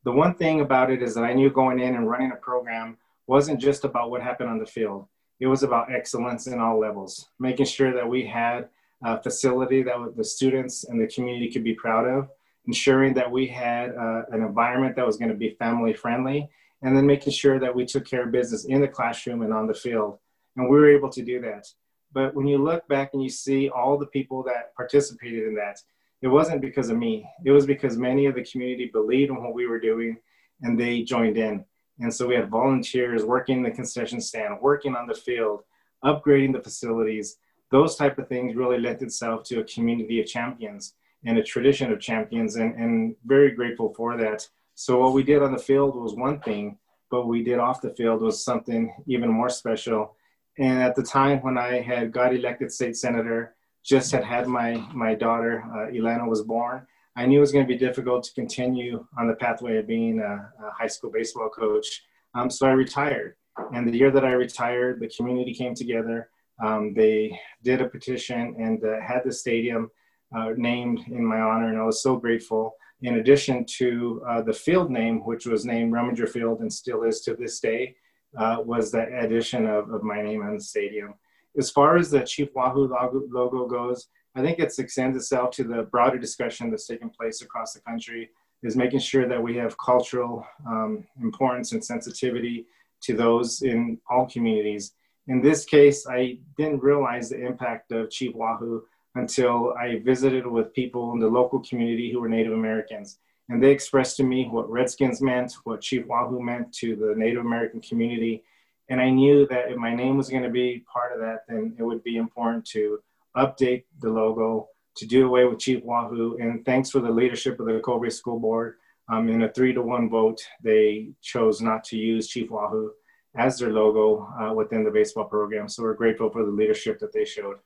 The 0.06 0.14
one 0.14 0.36
thing 0.36 0.62
about 0.62 0.90
it 0.90 1.04
is 1.04 1.14
that 1.16 1.26
I 1.26 1.34
knew 1.34 1.50
going 1.50 1.80
in 1.80 1.96
and 1.96 2.10
running 2.10 2.32
a 2.32 2.38
program 2.38 2.98
wasn't 3.28 3.60
just 3.60 3.84
about 3.84 4.10
what 4.10 4.22
happened 4.22 4.50
on 4.50 4.58
the 4.58 4.66
field. 4.66 5.06
It 5.42 5.48
was 5.48 5.64
about 5.64 5.92
excellence 5.92 6.48
in 6.48 6.60
all 6.60 6.80
levels, 6.80 7.28
making 7.38 7.66
sure 7.66 7.94
that 7.94 8.08
we 8.08 8.26
had 8.26 8.70
a 9.04 9.22
facility 9.22 9.84
that 9.84 10.14
the 10.16 10.24
students 10.24 10.86
and 10.86 11.02
the 11.02 11.14
community 11.14 11.52
could 11.52 11.66
be 11.66 11.74
proud 11.74 12.08
of, 12.08 12.30
ensuring 12.68 13.14
that 13.16 13.30
we 13.30 13.48
had 13.48 13.90
uh, 13.96 14.22
an 14.32 14.42
environment 14.42 14.96
that 14.96 15.06
was 15.06 15.18
going 15.18 15.30
to 15.30 15.36
be 15.36 15.50
family 15.60 15.94
friendly, 15.94 16.50
and 16.82 16.96
then 16.96 17.06
making 17.06 17.34
sure 17.34 17.60
that 17.60 17.76
we 17.76 17.86
took 17.86 18.06
care 18.06 18.24
of 18.24 18.32
business 18.32 18.66
in 18.66 18.82
the 18.82 18.88
classroom 18.88 19.42
and 19.42 19.54
on 19.54 19.68
the 19.68 19.74
field. 19.74 20.20
And 20.56 20.70
we 20.70 20.78
were 20.78 20.90
able 20.90 21.10
to 21.10 21.24
do 21.24 21.42
that. 21.42 21.68
But 22.14 22.34
when 22.34 22.48
you 22.48 22.58
look 22.58 22.88
back 22.88 23.12
and 23.14 23.22
you 23.22 23.30
see 23.30 23.70
all 23.70 23.98
the 23.98 24.06
people 24.08 24.44
that 24.44 24.76
participated 24.76 25.48
in 25.48 25.56
that, 25.56 25.80
it 26.22 26.28
wasn't 26.28 26.62
because 26.62 26.90
of 26.90 26.98
me. 26.98 27.28
It 27.44 27.52
was 27.52 27.66
because 27.66 27.98
many 27.98 28.26
of 28.26 28.36
the 28.36 28.44
community 28.44 28.90
believed 28.92 29.32
in 29.32 29.42
what 29.42 29.54
we 29.54 29.68
were 29.68 29.80
doing 29.80 30.18
and 30.62 30.80
they 30.80 31.02
joined 31.02 31.38
in. 31.38 31.66
And 32.00 32.14
so 32.14 32.28
we 32.28 32.36
had 32.36 32.50
volunteers 32.50 33.24
working 33.24 33.64
the 33.64 33.72
concession 33.72 34.20
stand, 34.22 34.56
working 34.62 34.96
on 34.96 35.08
the 35.08 35.14
field, 35.14 35.62
upgrading 36.04 36.54
the 36.54 36.64
facilities. 36.64 37.38
Those 37.72 37.96
type 37.96 38.18
of 38.18 38.28
things 38.28 38.56
really 38.56 38.80
lent 38.80 39.02
itself 39.02 39.44
to 39.46 39.60
a 39.60 39.64
community 39.64 40.20
of 40.20 40.28
champions 40.28 40.94
and 41.26 41.38
a 41.38 41.44
tradition 41.44 41.92
of 41.92 42.00
champions 42.00 42.56
and, 42.56 42.76
and 42.76 43.16
very 43.26 43.52
grateful 43.52 43.94
for 43.94 44.18
that. 44.18 44.48
So 44.76 45.00
what 45.00 45.14
we 45.14 45.24
did 45.24 45.42
on 45.42 45.52
the 45.52 45.58
field 45.58 45.96
was 45.96 46.14
one 46.14 46.40
thing, 46.42 46.78
but 47.10 47.22
what 47.22 47.30
we 47.30 47.44
did 47.44 47.60
off 47.60 47.82
the 47.82 47.96
field 47.96 48.22
was 48.22 48.44
something 48.44 48.94
even 49.08 49.30
more 49.30 49.50
special 49.50 50.16
and 50.58 50.82
at 50.82 50.96
the 50.96 51.04
time 51.04 51.40
when 51.40 51.58
I 51.58 51.82
had 51.82 52.12
got 52.12 52.34
elected 52.34 52.72
state 52.72 52.96
senator, 52.96 53.56
just 53.84 54.12
had 54.12 54.24
had 54.24 54.48
my 54.48 54.76
my 54.94 55.14
daughter 55.14 55.64
uh, 55.64 56.28
was 56.28 56.42
born. 56.42 56.88
I 57.16 57.26
knew 57.26 57.38
it 57.38 57.42
was 57.42 57.52
going 57.52 57.66
to 57.66 57.74
be 57.74 57.78
difficult 57.78 58.24
to 58.26 58.34
continue 58.34 59.06
on 59.18 59.28
the 59.28 59.36
pathway 59.36 59.78
of 59.78 59.88
being 59.88 60.20
a, 60.20 60.52
a 60.66 60.72
high 60.72 60.88
school 60.88 61.12
baseball 61.12 61.50
coach. 61.50 62.04
Um, 62.34 62.50
so 62.50 62.68
I 62.68 62.72
retired. 62.72 63.36
And 63.74 63.88
the 63.88 63.98
year 63.98 64.12
that 64.12 64.26
I 64.26 64.32
retired, 64.32 65.00
the 65.00 65.08
community 65.08 65.54
came 65.54 65.76
together. 65.76 66.30
Um, 66.62 66.94
they 66.94 67.40
did 67.64 67.82
a 67.82 67.88
petition 67.88 68.56
and 68.60 68.84
uh, 68.84 69.00
had 69.00 69.22
the 69.24 69.32
stadium 69.32 69.90
uh, 70.36 70.52
named 70.58 71.00
in 71.08 71.24
my 71.24 71.40
honor, 71.40 71.70
and 71.70 71.78
I 71.78 71.84
was 71.84 72.02
so 72.02 72.18
grateful. 72.18 72.76
In 73.02 73.16
addition 73.16 73.66
to 73.78 74.24
uh, 74.28 74.42
the 74.42 74.54
field 74.54 74.90
name, 74.90 75.24
which 75.26 75.46
was 75.46 75.66
named 75.66 75.94
Rummager 75.94 76.30
Field 76.30 76.62
and 76.62 76.72
still 76.72 77.04
is 77.04 77.22
to 77.22 77.36
this 77.36 77.60
day, 77.60 77.96
uh, 78.38 78.58
was 78.60 78.92
the 78.92 79.06
addition 79.20 79.66
of, 79.66 79.90
of 79.92 80.04
my 80.04 80.22
name 80.22 80.42
on 80.42 80.56
the 80.56 80.62
stadium. 80.62 81.14
As 81.58 81.70
far 81.70 81.98
as 81.98 82.10
the 82.10 82.22
Chief 82.22 82.50
Wahoo 82.54 82.88
logo, 82.88 83.24
logo 83.30 83.68
goes, 83.68 84.08
I 84.36 84.42
think 84.42 84.60
it 84.60 84.74
extends 84.78 85.16
itself 85.16 85.52
to 85.52 85.64
the 85.64 85.84
broader 85.84 86.18
discussion 86.18 86.70
that's 86.70 86.88
taking 86.88 87.10
place 87.10 87.42
across 87.42 87.74
the 87.74 87.80
country 87.82 88.30
is 88.64 88.76
making 88.76 89.00
sure 89.00 89.28
that 89.28 89.42
we 89.42 89.56
have 89.56 89.78
cultural 89.78 90.46
um, 90.68 91.06
importance 91.22 91.72
and 91.72 91.84
sensitivity 91.84 92.66
to 93.04 93.16
those 93.16 93.62
in 93.62 94.00
all 94.10 94.28
communities. 94.28 94.94
In 95.28 95.42
this 95.42 95.66
case, 95.66 96.06
I 96.10 96.40
didn't 96.58 96.84
realize 96.84 97.30
the 97.30 97.46
impact 97.46 97.92
of 97.92 98.10
Chief 98.10 98.34
Wahoo 98.36 98.84
until 99.16 99.74
I 99.80 100.00
visited 100.00 100.46
with 100.46 100.74
people 100.74 101.14
in 101.14 101.20
the 101.20 101.28
local 101.28 101.60
community 101.60 102.12
who 102.12 102.20
were 102.20 102.30
Native 102.30 102.54
Americans. 102.54 103.20
And 103.50 103.62
they 103.64 103.72
expressed 103.72 104.18
to 104.18 104.24
me 104.24 104.48
what 104.50 104.70
Redskins 104.70 105.22
meant, 105.22 105.54
what 105.64 105.82
Chief 105.82 106.06
Wahoo 106.06 106.42
meant 106.42 106.74
to 106.76 106.96
the 106.96 107.14
Native 107.16 107.46
American 107.46 107.80
community. 107.82 108.44
And 108.90 109.00
I 109.00 109.10
knew 109.10 109.48
that 109.48 109.72
if 109.72 109.78
my 109.78 109.96
name 109.96 110.18
was 110.18 110.30
going 110.30 110.44
to 110.44 110.50
be 110.50 110.84
part 110.92 111.14
of 111.14 111.20
that, 111.20 111.40
then 111.48 111.76
it 111.78 111.84
would 111.84 112.04
be 112.04 112.18
important 112.18 112.66
to 112.68 113.00
update 113.38 113.86
the 114.00 114.10
logo, 114.10 114.70
to 114.98 115.06
do 115.06 115.26
away 115.28 115.46
with 115.46 115.60
Chief 115.60 115.84
Wahoo. 115.84 116.38
And 116.40 116.66
thanks 116.66 116.90
for 116.90 117.00
the 117.00 117.10
leadership 117.10 117.60
of 117.60 117.68
the 117.68 117.80
Cobre 117.80 118.12
School 118.12 118.40
Board. 118.40 118.76
Um, 119.08 119.30
in 119.30 119.44
a 119.44 119.52
three 119.52 119.74
to 119.74 119.82
one 119.84 120.10
vote, 120.10 120.42
they 120.64 121.10
chose 121.22 121.62
not 121.62 121.84
to 121.86 121.98
use 121.98 122.28
Chief 122.28 122.50
Wahoo 122.50 122.92
as 123.36 123.60
their 123.60 123.72
logo 123.72 124.28
uh, 124.42 124.54
within 124.54 124.84
the 124.84 124.90
baseball 124.90 125.26
program. 125.26 125.70
So 125.70 125.84
we're 125.84 125.94
grateful 125.94 126.30
for 126.30 126.44
the 126.44 126.52
leadership 126.52 127.00
that 127.00 127.14
they 127.14 127.26
showed. 127.26 127.58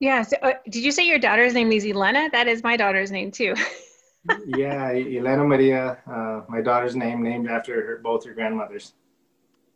Yeah. 0.00 0.22
So, 0.22 0.36
uh, 0.42 0.54
did 0.68 0.82
you 0.82 0.90
say 0.90 1.06
your 1.06 1.18
daughter's 1.18 1.54
name 1.54 1.70
is 1.70 1.86
Elena? 1.86 2.28
That 2.32 2.48
is 2.48 2.62
my 2.62 2.76
daughter's 2.76 3.12
name 3.12 3.30
too. 3.30 3.54
yeah, 4.46 4.90
Elena 4.90 5.44
Maria, 5.44 5.98
uh, 6.10 6.40
my 6.48 6.60
daughter's 6.60 6.96
name, 6.96 7.22
named 7.22 7.48
after 7.48 7.74
her, 7.74 8.00
both 8.02 8.24
her 8.24 8.32
grandmothers. 8.32 8.94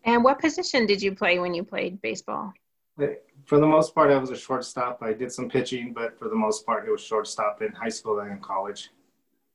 And 0.05 0.25
what 0.25 0.39
position 0.39 0.87
did 0.87 1.01
you 1.01 1.15
play 1.15 1.39
when 1.39 1.55
you 1.55 1.63
played 1.63 2.01
baseball? 2.03 2.53
For 3.47 3.59
the 3.59 3.67
most 3.67 3.95
part, 3.95 4.11
I 4.11 4.19
was 4.19 4.31
a 4.31 4.37
shortstop. 4.37 5.03
I 5.03 5.13
did 5.13 5.33
some 5.33 5.49
pitching, 5.49 5.93
but 5.93 6.19
for 6.19 6.29
the 6.29 6.37
most 6.37 6.65
part, 6.65 6.87
it 6.87 6.91
was 6.91 7.01
shortstop 7.01 7.61
in 7.61 7.73
high 7.73 7.89
school 7.89 8.21
and 8.21 8.31
in 8.31 8.39
college. 8.39 8.91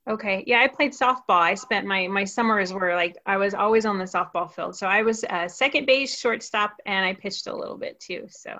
Okay. 0.09 0.43
Yeah, 0.45 0.61
I 0.61 0.67
played 0.67 0.91
softball. 0.91 1.41
I 1.41 1.53
spent 1.53 1.85
my 1.85 2.07
my 2.07 2.23
summers 2.23 2.73
were 2.73 2.95
like 2.95 3.15
I 3.25 3.37
was 3.37 3.53
always 3.53 3.85
on 3.85 3.97
the 3.97 4.05
softball 4.05 4.51
field. 4.51 4.75
So 4.75 4.87
I 4.87 5.03
was 5.03 5.23
uh, 5.23 5.47
second 5.47 5.85
base, 5.85 6.19
shortstop, 6.19 6.75
and 6.85 7.05
I 7.05 7.13
pitched 7.13 7.47
a 7.47 7.55
little 7.55 7.77
bit 7.77 7.99
too. 7.99 8.25
So. 8.29 8.59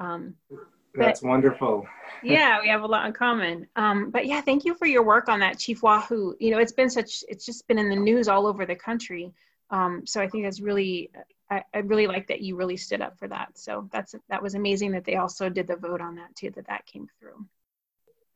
Um, 0.00 0.34
That's 0.94 1.20
but, 1.20 1.28
wonderful. 1.28 1.86
yeah, 2.22 2.60
we 2.60 2.68
have 2.68 2.82
a 2.82 2.86
lot 2.86 3.06
in 3.06 3.12
common. 3.12 3.66
Um, 3.76 4.10
but 4.10 4.26
yeah, 4.26 4.40
thank 4.40 4.64
you 4.64 4.74
for 4.74 4.86
your 4.86 5.02
work 5.02 5.28
on 5.28 5.40
that, 5.40 5.58
Chief 5.58 5.82
Wahoo. 5.82 6.34
You 6.38 6.50
know, 6.50 6.58
it's 6.58 6.72
been 6.72 6.90
such. 6.90 7.24
It's 7.28 7.46
just 7.46 7.66
been 7.68 7.78
in 7.78 7.88
the 7.88 7.96
news 7.96 8.28
all 8.28 8.46
over 8.46 8.66
the 8.66 8.74
country. 8.74 9.32
Um, 9.70 10.02
so 10.06 10.20
I 10.20 10.28
think 10.28 10.44
that's 10.44 10.60
really. 10.60 11.10
I, 11.52 11.64
I 11.74 11.78
really 11.78 12.06
like 12.06 12.28
that 12.28 12.42
you 12.42 12.54
really 12.54 12.76
stood 12.76 13.00
up 13.00 13.18
for 13.18 13.26
that. 13.26 13.58
So 13.58 13.88
that's 13.92 14.14
that 14.28 14.42
was 14.42 14.54
amazing 14.54 14.92
that 14.92 15.04
they 15.04 15.16
also 15.16 15.48
did 15.48 15.66
the 15.66 15.76
vote 15.76 16.00
on 16.00 16.16
that 16.16 16.34
too. 16.36 16.50
That 16.50 16.68
that 16.68 16.86
came 16.86 17.08
through. 17.18 17.46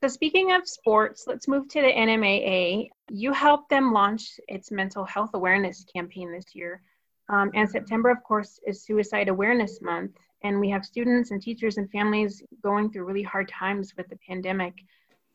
So, 0.04 0.08
speaking 0.08 0.52
of 0.52 0.68
sports, 0.68 1.24
let's 1.26 1.48
move 1.48 1.66
to 1.68 1.80
the 1.80 1.90
NMAA. 1.90 2.90
You 3.08 3.32
helped 3.32 3.70
them 3.70 3.92
launch 3.92 4.38
its 4.48 4.70
mental 4.70 5.04
health 5.04 5.30
awareness 5.32 5.86
campaign 5.94 6.30
this 6.30 6.54
year. 6.54 6.82
Um, 7.30 7.50
and 7.54 7.70
September, 7.70 8.10
of 8.10 8.22
course, 8.22 8.60
is 8.66 8.84
Suicide 8.84 9.28
Awareness 9.28 9.80
Month. 9.80 10.18
And 10.44 10.60
we 10.60 10.70
have 10.70 10.84
students 10.84 11.30
and 11.30 11.42
teachers 11.42 11.78
and 11.78 11.90
families 11.90 12.42
going 12.62 12.90
through 12.92 13.04
really 13.04 13.22
hard 13.22 13.48
times 13.48 13.94
with 13.96 14.08
the 14.08 14.18
pandemic. 14.28 14.74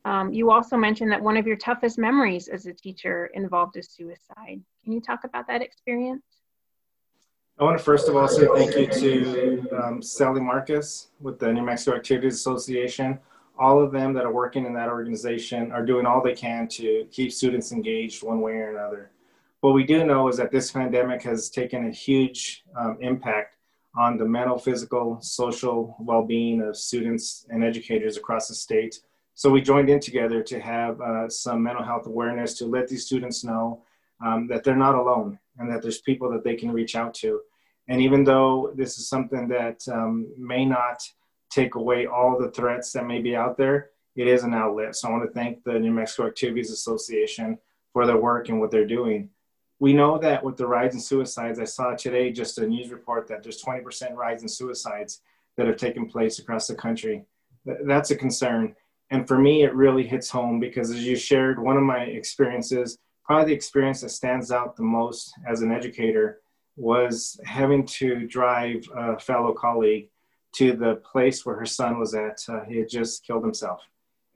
Um, 0.06 0.32
you 0.32 0.52
also 0.52 0.78
mentioned 0.78 1.12
that 1.12 1.22
one 1.22 1.36
of 1.36 1.46
your 1.46 1.58
toughest 1.58 1.98
memories 1.98 2.48
as 2.48 2.66
a 2.66 2.74
teacher 2.74 3.30
involved 3.34 3.76
a 3.76 3.84
suicide. 3.84 4.62
Can 4.84 4.94
you 4.94 5.02
talk 5.02 5.26
about 5.26 5.46
that 5.48 5.62
experience? 5.62 6.24
I 7.60 7.66
want 7.66 7.78
to 7.78 7.84
first 7.84 8.08
of 8.08 8.16
all 8.16 8.28
say 8.30 8.48
thank 8.56 8.76
you 8.78 8.88
to 8.88 9.84
um, 9.84 10.02
Sally 10.02 10.40
Marquez 10.40 11.08
with 11.20 11.40
the 11.40 11.52
New 11.52 11.64
Mexico 11.64 11.98
Activities 11.98 12.36
Association 12.36 13.20
all 13.60 13.84
of 13.84 13.92
them 13.92 14.14
that 14.14 14.26
are 14.26 14.32
working 14.32 14.66
in 14.66 14.74
that 14.74 14.88
organization 14.88 15.72
are 15.72 15.86
doing 15.86 16.06
all 16.06 16.24
they 16.24 16.34
can 16.34 16.68
to 16.70 17.06
keep 17.12 17.32
students 17.32 17.74
engaged 17.74 18.24
one 18.24 18.40
way 18.40 18.54
or 18.54 18.72
another. 18.72 19.12
What 19.60 19.74
we 19.74 19.84
do 19.84 20.06
know 20.06 20.30
is 20.30 20.38
that 20.38 20.50
this 20.50 20.72
pandemic 20.72 21.22
has 21.24 21.50
taken 21.50 21.86
a 21.86 21.92
huge 21.92 22.64
um, 22.78 22.98
impact 23.02 23.58
on 23.96 24.18
the 24.18 24.26
mental, 24.26 24.58
physical, 24.58 25.20
social 25.22 25.96
well 26.00 26.24
being 26.24 26.62
of 26.62 26.78
students 26.78 27.46
and 27.50 27.64
educators 27.64 28.18
across 28.18 28.48
the 28.48 28.56
state. 28.56 29.00
So 29.34 29.50
we 29.50 29.62
joined 29.62 29.90
in 29.90 30.00
together 30.00 30.44
to 30.44 30.60
have 30.60 31.00
uh, 31.02 31.30
some 31.30 31.64
mental 31.64 31.84
health 31.84 32.06
awareness 32.08 32.56
to 32.56 32.66
let 32.66 32.88
these 32.88 33.06
students 33.06 33.44
know 33.44 33.84
um, 34.24 34.48
that 34.48 34.64
they're 34.64 34.76
not 34.76 34.96
alone 34.96 35.40
and 35.58 35.72
that 35.72 35.82
there's 35.82 36.02
people 36.02 36.30
that 36.32 36.44
they 36.44 36.56
can 36.56 36.72
reach 36.72 36.96
out 36.96 37.14
to. 37.16 37.42
And 37.88 38.02
even 38.02 38.24
though 38.24 38.72
this 38.76 39.00
is 39.00 39.08
something 39.08 39.48
that 39.48 39.82
um, 39.92 40.28
may 40.38 40.66
not 40.66 41.02
take 41.50 41.76
away 41.76 42.06
all 42.06 42.38
the 42.38 42.52
threats 42.52 42.92
that 42.92 43.08
may 43.08 43.20
be 43.20 43.36
out 43.36 43.58
there, 43.58 43.90
it 44.16 44.28
is 44.28 44.44
an 44.44 44.54
outlet. 44.54 44.96
So 44.96 45.08
I 45.08 45.12
want 45.12 45.24
to 45.24 45.34
thank 45.34 45.64
the 45.64 45.80
New 45.80 45.92
Mexico 45.92 46.28
Activities 46.28 46.72
Association 46.72 47.58
for 47.94 48.06
their 48.06 48.18
work 48.18 48.50
and 48.50 48.60
what 48.60 48.72
they're 48.72 48.86
doing. 48.86 49.30
We 49.80 49.94
know 49.94 50.18
that 50.18 50.44
with 50.44 50.58
the 50.58 50.68
rise 50.68 50.94
in 50.94 51.00
suicides, 51.00 51.60
I 51.60 51.64
saw 51.64 51.96
today 51.96 52.32
just 52.32 52.58
a 52.58 52.68
news 52.68 52.90
report 52.90 53.28
that 53.28 53.44
there's 53.44 53.64
20% 53.64 54.14
rise 54.14 54.42
in 54.42 54.50
suicides 54.50 55.22
that 55.56 55.68
have 55.68 55.78
taken 55.78 56.06
place 56.06 56.40
across 56.40 56.68
the 56.68 56.76
country. 56.76 57.26
That's 57.66 58.12
a 58.12 58.16
concern. 58.16 58.76
And 59.10 59.28
for 59.28 59.38
me, 59.40 59.64
it 59.64 59.74
really 59.74 60.06
hits 60.06 60.30
home 60.30 60.60
because 60.60 60.92
as 60.92 61.06
you 61.06 61.16
shared, 61.16 61.60
one 61.60 61.78
of 61.78 61.84
my 61.84 62.04
experiences, 62.04 62.98
probably 63.24 63.48
the 63.48 63.56
experience 63.56 64.02
that 64.02 64.10
stands 64.10 64.52
out 64.52 64.76
the 64.76 64.84
most 64.84 65.34
as 65.48 65.62
an 65.62 65.72
educator, 65.72 66.42
was 66.76 67.40
having 67.46 67.86
to 67.86 68.28
drive 68.28 68.84
a 68.96 69.20
fellow 69.20 69.54
colleague 69.54 70.10
to 70.56 70.74
the 70.74 70.96
place 70.96 71.46
where 71.46 71.56
her 71.56 71.66
son 71.66 72.00
was 72.00 72.14
at. 72.14 72.40
Uh, 72.48 72.64
he 72.66 72.78
had 72.78 72.90
just 72.90 73.26
killed 73.26 73.44
himself. 73.44 73.82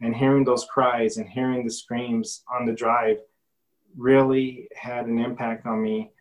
And 0.02 0.16
hearing 0.16 0.44
those 0.44 0.66
cries 0.66 1.18
and 1.18 1.28
hearing 1.28 1.64
the 1.64 1.72
screams 1.72 2.44
on 2.54 2.66
the 2.66 2.74
drive 2.74 3.18
really 3.98 4.68
had 4.76 5.06
an 5.06 5.20
impact 5.20 5.66
on 5.66 5.82
me. 5.82 6.12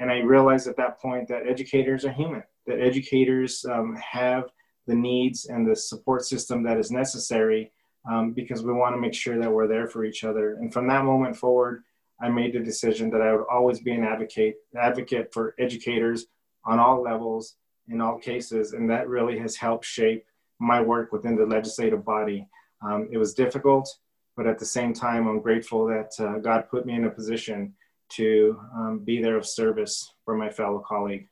And 0.00 0.10
I 0.10 0.18
realized 0.18 0.66
at 0.66 0.76
that 0.76 1.00
point 1.00 1.28
that 1.28 1.46
educators 1.46 2.04
are 2.04 2.12
human, 2.12 2.42
that 2.66 2.80
educators 2.80 3.64
um, 3.64 3.96
have 3.96 4.50
the 4.86 4.94
needs 4.94 5.46
and 5.46 5.66
the 5.66 5.76
support 5.76 6.24
system 6.24 6.62
that 6.64 6.78
is 6.78 6.90
necessary 6.90 7.70
um, 8.10 8.32
because 8.32 8.62
we 8.62 8.72
want 8.72 8.94
to 8.94 9.00
make 9.00 9.14
sure 9.14 9.38
that 9.38 9.50
we're 9.50 9.68
there 9.68 9.86
for 9.86 10.04
each 10.04 10.24
other. 10.24 10.54
And 10.54 10.72
from 10.72 10.86
that 10.88 11.04
moment 11.04 11.36
forward, 11.36 11.82
I 12.20 12.28
made 12.28 12.52
the 12.52 12.60
decision 12.60 13.10
that 13.10 13.22
I 13.22 13.32
would 13.32 13.46
always 13.50 13.80
be 13.80 13.92
an 13.92 14.04
advocate, 14.04 14.56
advocate 14.76 15.32
for 15.32 15.54
educators 15.58 16.26
on 16.64 16.78
all 16.78 17.02
levels 17.02 17.56
in 17.88 18.00
all 18.00 18.18
cases, 18.18 18.72
and 18.72 18.88
that 18.90 19.08
really 19.08 19.38
has 19.38 19.56
helped 19.56 19.84
shape 19.84 20.24
my 20.58 20.80
work 20.80 21.12
within 21.12 21.36
the 21.36 21.44
legislative 21.44 22.04
body. 22.04 22.46
Um, 22.82 23.08
it 23.10 23.18
was 23.18 23.34
difficult, 23.34 23.88
but 24.36 24.46
at 24.46 24.58
the 24.58 24.66
same 24.66 24.92
time, 24.92 25.26
I'm 25.26 25.40
grateful 25.40 25.86
that 25.86 26.12
uh, 26.18 26.38
God 26.38 26.68
put 26.68 26.86
me 26.86 26.94
in 26.94 27.04
a 27.04 27.10
position 27.10 27.74
to 28.10 28.60
um, 28.74 28.98
be 29.04 29.22
there 29.22 29.36
of 29.36 29.46
service 29.46 30.14
for 30.24 30.36
my 30.36 30.50
fellow 30.50 30.78
colleague. 30.78 31.28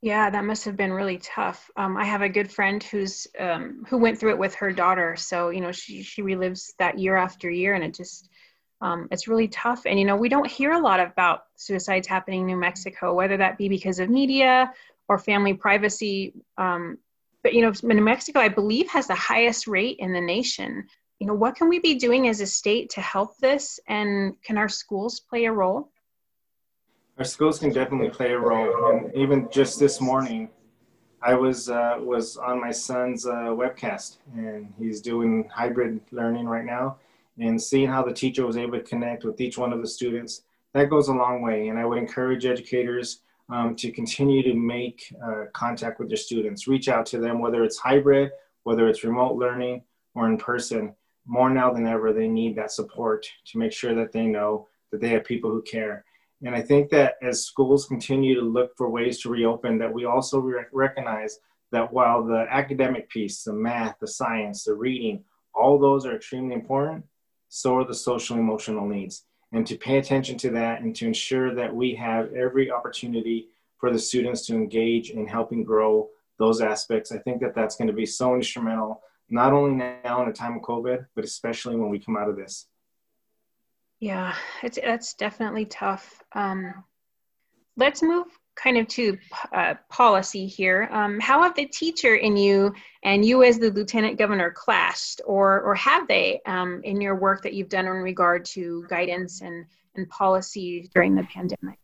Yeah, 0.00 0.30
that 0.30 0.44
must 0.44 0.64
have 0.64 0.76
been 0.76 0.92
really 0.92 1.18
tough. 1.18 1.70
Um, 1.76 1.96
I 1.96 2.04
have 2.04 2.22
a 2.22 2.28
good 2.28 2.50
friend 2.50 2.82
who's 2.82 3.28
um, 3.38 3.84
who 3.88 3.98
went 3.98 4.18
through 4.18 4.30
it 4.30 4.38
with 4.38 4.54
her 4.56 4.72
daughter. 4.72 5.14
So 5.14 5.50
you 5.50 5.60
know, 5.60 5.70
she 5.70 6.02
she 6.02 6.22
relives 6.22 6.72
that 6.78 6.98
year 6.98 7.16
after 7.16 7.48
year, 7.48 7.74
and 7.74 7.84
it 7.84 7.94
just 7.94 8.28
um, 8.80 9.06
it's 9.12 9.28
really 9.28 9.46
tough. 9.46 9.86
And 9.86 9.98
you 10.00 10.04
know, 10.04 10.16
we 10.16 10.28
don't 10.28 10.50
hear 10.50 10.72
a 10.72 10.80
lot 10.80 10.98
about 10.98 11.44
suicides 11.54 12.08
happening 12.08 12.40
in 12.40 12.46
New 12.46 12.56
Mexico, 12.56 13.14
whether 13.14 13.36
that 13.36 13.58
be 13.58 13.68
because 13.68 14.00
of 14.00 14.10
media 14.10 14.72
or 15.08 15.18
family 15.18 15.54
privacy. 15.54 16.34
Um, 16.58 16.98
but 17.44 17.54
you 17.54 17.62
know, 17.62 17.72
New 17.84 18.02
Mexico, 18.02 18.40
I 18.40 18.48
believe, 18.48 18.88
has 18.90 19.06
the 19.06 19.14
highest 19.14 19.68
rate 19.68 19.98
in 20.00 20.12
the 20.12 20.20
nation. 20.20 20.88
You 21.22 21.28
know, 21.28 21.34
what 21.34 21.54
can 21.54 21.68
we 21.68 21.78
be 21.78 21.94
doing 21.94 22.26
as 22.26 22.40
a 22.40 22.46
state 22.46 22.90
to 22.90 23.00
help 23.00 23.38
this, 23.38 23.78
and 23.86 24.34
can 24.42 24.58
our 24.58 24.68
schools 24.68 25.20
play 25.20 25.44
a 25.44 25.52
role? 25.52 25.92
Our 27.16 27.22
schools 27.24 27.60
can 27.60 27.72
definitely 27.72 28.10
play 28.10 28.32
a 28.32 28.38
role, 28.40 28.90
and 28.90 29.14
even 29.14 29.48
just 29.52 29.78
this 29.78 30.00
morning, 30.00 30.48
I 31.22 31.34
was 31.34 31.70
uh, 31.70 31.98
was 32.00 32.36
on 32.36 32.60
my 32.60 32.72
son's 32.72 33.24
uh, 33.24 33.54
webcast, 33.54 34.16
and 34.34 34.72
he's 34.80 35.00
doing 35.00 35.48
hybrid 35.54 36.00
learning 36.10 36.46
right 36.46 36.64
now, 36.64 36.96
and 37.38 37.62
seeing 37.62 37.86
how 37.86 38.02
the 38.02 38.12
teacher 38.12 38.44
was 38.44 38.56
able 38.56 38.72
to 38.72 38.82
connect 38.82 39.22
with 39.22 39.40
each 39.40 39.56
one 39.56 39.72
of 39.72 39.80
the 39.80 39.86
students. 39.86 40.42
That 40.72 40.90
goes 40.90 41.06
a 41.06 41.14
long 41.14 41.40
way, 41.40 41.68
and 41.68 41.78
I 41.78 41.84
would 41.84 41.98
encourage 41.98 42.46
educators 42.46 43.20
um, 43.48 43.76
to 43.76 43.92
continue 43.92 44.42
to 44.42 44.54
make 44.54 45.14
uh, 45.24 45.44
contact 45.52 46.00
with 46.00 46.08
their 46.08 46.16
students. 46.16 46.66
Reach 46.66 46.88
out 46.88 47.06
to 47.06 47.20
them, 47.20 47.38
whether 47.38 47.62
it's 47.62 47.78
hybrid, 47.78 48.32
whether 48.64 48.88
it's 48.88 49.04
remote 49.04 49.36
learning 49.36 49.84
or 50.16 50.26
in 50.26 50.36
person. 50.36 50.96
More 51.26 51.50
now 51.50 51.72
than 51.72 51.86
ever, 51.86 52.12
they 52.12 52.28
need 52.28 52.56
that 52.56 52.72
support 52.72 53.26
to 53.46 53.58
make 53.58 53.72
sure 53.72 53.94
that 53.94 54.12
they 54.12 54.26
know 54.26 54.68
that 54.90 55.00
they 55.00 55.08
have 55.08 55.24
people 55.24 55.50
who 55.50 55.62
care. 55.62 56.04
And 56.44 56.54
I 56.54 56.60
think 56.60 56.90
that 56.90 57.14
as 57.22 57.46
schools 57.46 57.86
continue 57.86 58.34
to 58.34 58.40
look 58.40 58.76
for 58.76 58.90
ways 58.90 59.20
to 59.20 59.30
reopen, 59.30 59.78
that 59.78 59.92
we 59.92 60.04
also 60.04 60.40
re- 60.40 60.64
recognize 60.72 61.38
that 61.70 61.92
while 61.92 62.24
the 62.24 62.46
academic 62.50 63.08
piece, 63.08 63.44
the 63.44 63.52
math, 63.52 63.98
the 64.00 64.06
science, 64.06 64.64
the 64.64 64.74
reading, 64.74 65.24
all 65.54 65.78
those 65.78 66.04
are 66.04 66.16
extremely 66.16 66.54
important, 66.54 67.04
so 67.48 67.76
are 67.76 67.84
the 67.84 67.94
social 67.94 68.36
emotional 68.36 68.86
needs. 68.86 69.24
And 69.52 69.66
to 69.66 69.76
pay 69.76 69.98
attention 69.98 70.36
to 70.38 70.50
that 70.50 70.80
and 70.80 70.96
to 70.96 71.06
ensure 71.06 71.54
that 71.54 71.74
we 71.74 71.94
have 71.94 72.32
every 72.32 72.70
opportunity 72.70 73.48
for 73.78 73.92
the 73.92 73.98
students 73.98 74.46
to 74.46 74.54
engage 74.54 75.10
in 75.10 75.26
helping 75.26 75.62
grow 75.62 76.08
those 76.38 76.60
aspects, 76.60 77.12
I 77.12 77.18
think 77.18 77.40
that 77.42 77.54
that's 77.54 77.76
going 77.76 77.88
to 77.88 77.94
be 77.94 78.06
so 78.06 78.34
instrumental, 78.34 79.02
not 79.32 79.54
only 79.54 79.74
now 79.74 80.22
in 80.22 80.28
a 80.28 80.32
time 80.32 80.56
of 80.56 80.62
COVID, 80.62 81.06
but 81.16 81.24
especially 81.24 81.74
when 81.74 81.88
we 81.88 81.98
come 81.98 82.16
out 82.16 82.28
of 82.28 82.36
this. 82.36 82.66
Yeah, 83.98 84.34
it's 84.62 84.78
that's 84.82 85.14
definitely 85.14 85.64
tough. 85.64 86.22
Um, 86.34 86.84
let's 87.76 88.02
move 88.02 88.26
kind 88.54 88.76
of 88.76 88.86
to 88.88 89.16
uh, 89.54 89.74
policy 89.88 90.46
here. 90.46 90.88
Um, 90.92 91.18
how 91.18 91.42
have 91.42 91.54
the 91.54 91.64
teacher 91.66 92.16
in 92.16 92.36
you 92.36 92.74
and 93.04 93.24
you 93.24 93.42
as 93.42 93.58
the 93.58 93.70
lieutenant 93.70 94.18
governor 94.18 94.50
clashed, 94.50 95.22
or 95.24 95.62
or 95.62 95.74
have 95.76 96.06
they 96.08 96.40
um, 96.46 96.82
in 96.84 97.00
your 97.00 97.14
work 97.14 97.42
that 97.42 97.54
you've 97.54 97.70
done 97.70 97.86
in 97.86 97.92
regard 97.92 98.44
to 98.46 98.84
guidance 98.88 99.40
and 99.40 99.64
and 99.94 100.08
policy 100.10 100.90
during 100.94 101.14
the 101.14 101.24
pandemic? 101.24 101.78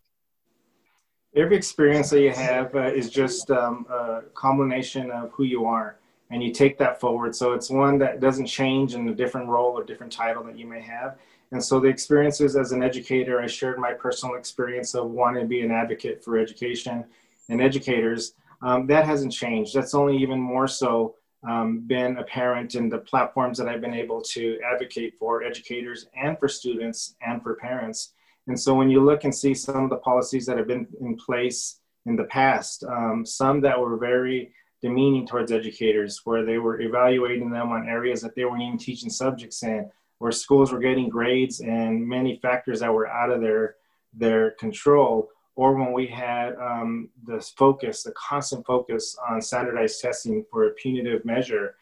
Every 1.34 1.56
experience 1.56 2.10
that 2.10 2.20
you 2.20 2.32
have 2.32 2.74
uh, 2.74 2.90
is 2.92 3.10
just 3.10 3.50
um, 3.50 3.86
a 3.88 4.22
combination 4.34 5.10
of 5.10 5.30
who 5.32 5.44
you 5.44 5.66
are, 5.66 5.97
and 6.30 6.42
you 6.42 6.52
take 6.52 6.78
that 6.78 7.00
forward. 7.00 7.34
So 7.34 7.52
it's 7.52 7.70
one 7.70 7.98
that 7.98 8.20
doesn't 8.20 8.46
change 8.46 8.94
in 8.94 9.08
a 9.08 9.14
different 9.14 9.48
role 9.48 9.78
or 9.78 9.84
different 9.84 10.12
title 10.12 10.44
that 10.44 10.58
you 10.58 10.66
may 10.66 10.80
have 10.80 11.18
and 11.50 11.64
so 11.64 11.80
the 11.80 11.88
experiences 11.88 12.56
as 12.56 12.72
an 12.72 12.82
educator, 12.82 13.40
I 13.40 13.46
shared 13.46 13.78
my 13.78 13.92
personal 13.92 14.36
experience 14.36 14.94
of 14.94 15.10
wanting 15.10 15.42
to 15.42 15.48
be 15.48 15.62
an 15.62 15.70
advocate 15.70 16.22
for 16.22 16.38
education 16.38 17.04
and 17.48 17.62
educators. 17.62 18.34
Um, 18.60 18.86
that 18.88 19.06
hasn't 19.06 19.32
changed. 19.32 19.74
That's 19.74 19.94
only 19.94 20.16
even 20.18 20.38
more 20.38 20.68
so 20.68 21.14
um, 21.48 21.80
been 21.86 22.18
apparent 22.18 22.74
in 22.74 22.88
the 22.88 22.98
platforms 22.98 23.56
that 23.58 23.68
I've 23.68 23.80
been 23.80 23.94
able 23.94 24.20
to 24.22 24.58
advocate 24.60 25.14
for 25.18 25.42
educators 25.42 26.06
and 26.20 26.38
for 26.38 26.48
students 26.48 27.14
and 27.26 27.42
for 27.42 27.54
parents. 27.54 28.12
And 28.48 28.58
so 28.58 28.74
when 28.74 28.90
you 28.90 29.02
look 29.02 29.24
and 29.24 29.34
see 29.34 29.54
some 29.54 29.84
of 29.84 29.90
the 29.90 29.96
policies 29.96 30.44
that 30.46 30.58
have 30.58 30.66
been 30.66 30.86
in 31.00 31.16
place 31.16 31.80
in 32.06 32.16
the 32.16 32.24
past, 32.24 32.84
um, 32.84 33.24
some 33.24 33.60
that 33.60 33.78
were 33.78 33.96
very 33.96 34.52
demeaning 34.80 35.26
towards 35.26 35.52
educators, 35.52 36.22
where 36.24 36.44
they 36.44 36.58
were 36.58 36.80
evaluating 36.80 37.50
them 37.50 37.70
on 37.70 37.88
areas 37.88 38.20
that 38.22 38.34
they 38.34 38.44
weren't 38.44 38.62
even 38.62 38.78
teaching 38.78 39.10
subjects 39.10 39.62
in, 39.62 39.90
where 40.18 40.32
schools 40.32 40.72
were 40.72 40.78
getting 40.78 41.08
grades 41.08 41.60
and 41.60 42.06
many 42.06 42.36
factors 42.36 42.80
that 42.80 42.92
were 42.92 43.08
out 43.08 43.30
of 43.30 43.40
their 43.40 43.76
their 44.14 44.52
control 44.52 45.28
or 45.54 45.74
when 45.74 45.92
we 45.92 46.06
had 46.06 46.54
um, 46.56 47.10
this 47.26 47.50
focus 47.50 48.02
the 48.02 48.12
constant 48.12 48.64
focus 48.64 49.14
on 49.28 49.40
standardized 49.42 50.00
testing 50.00 50.42
for 50.50 50.66
a 50.66 50.70
punitive 50.72 51.22
measure 51.26 51.74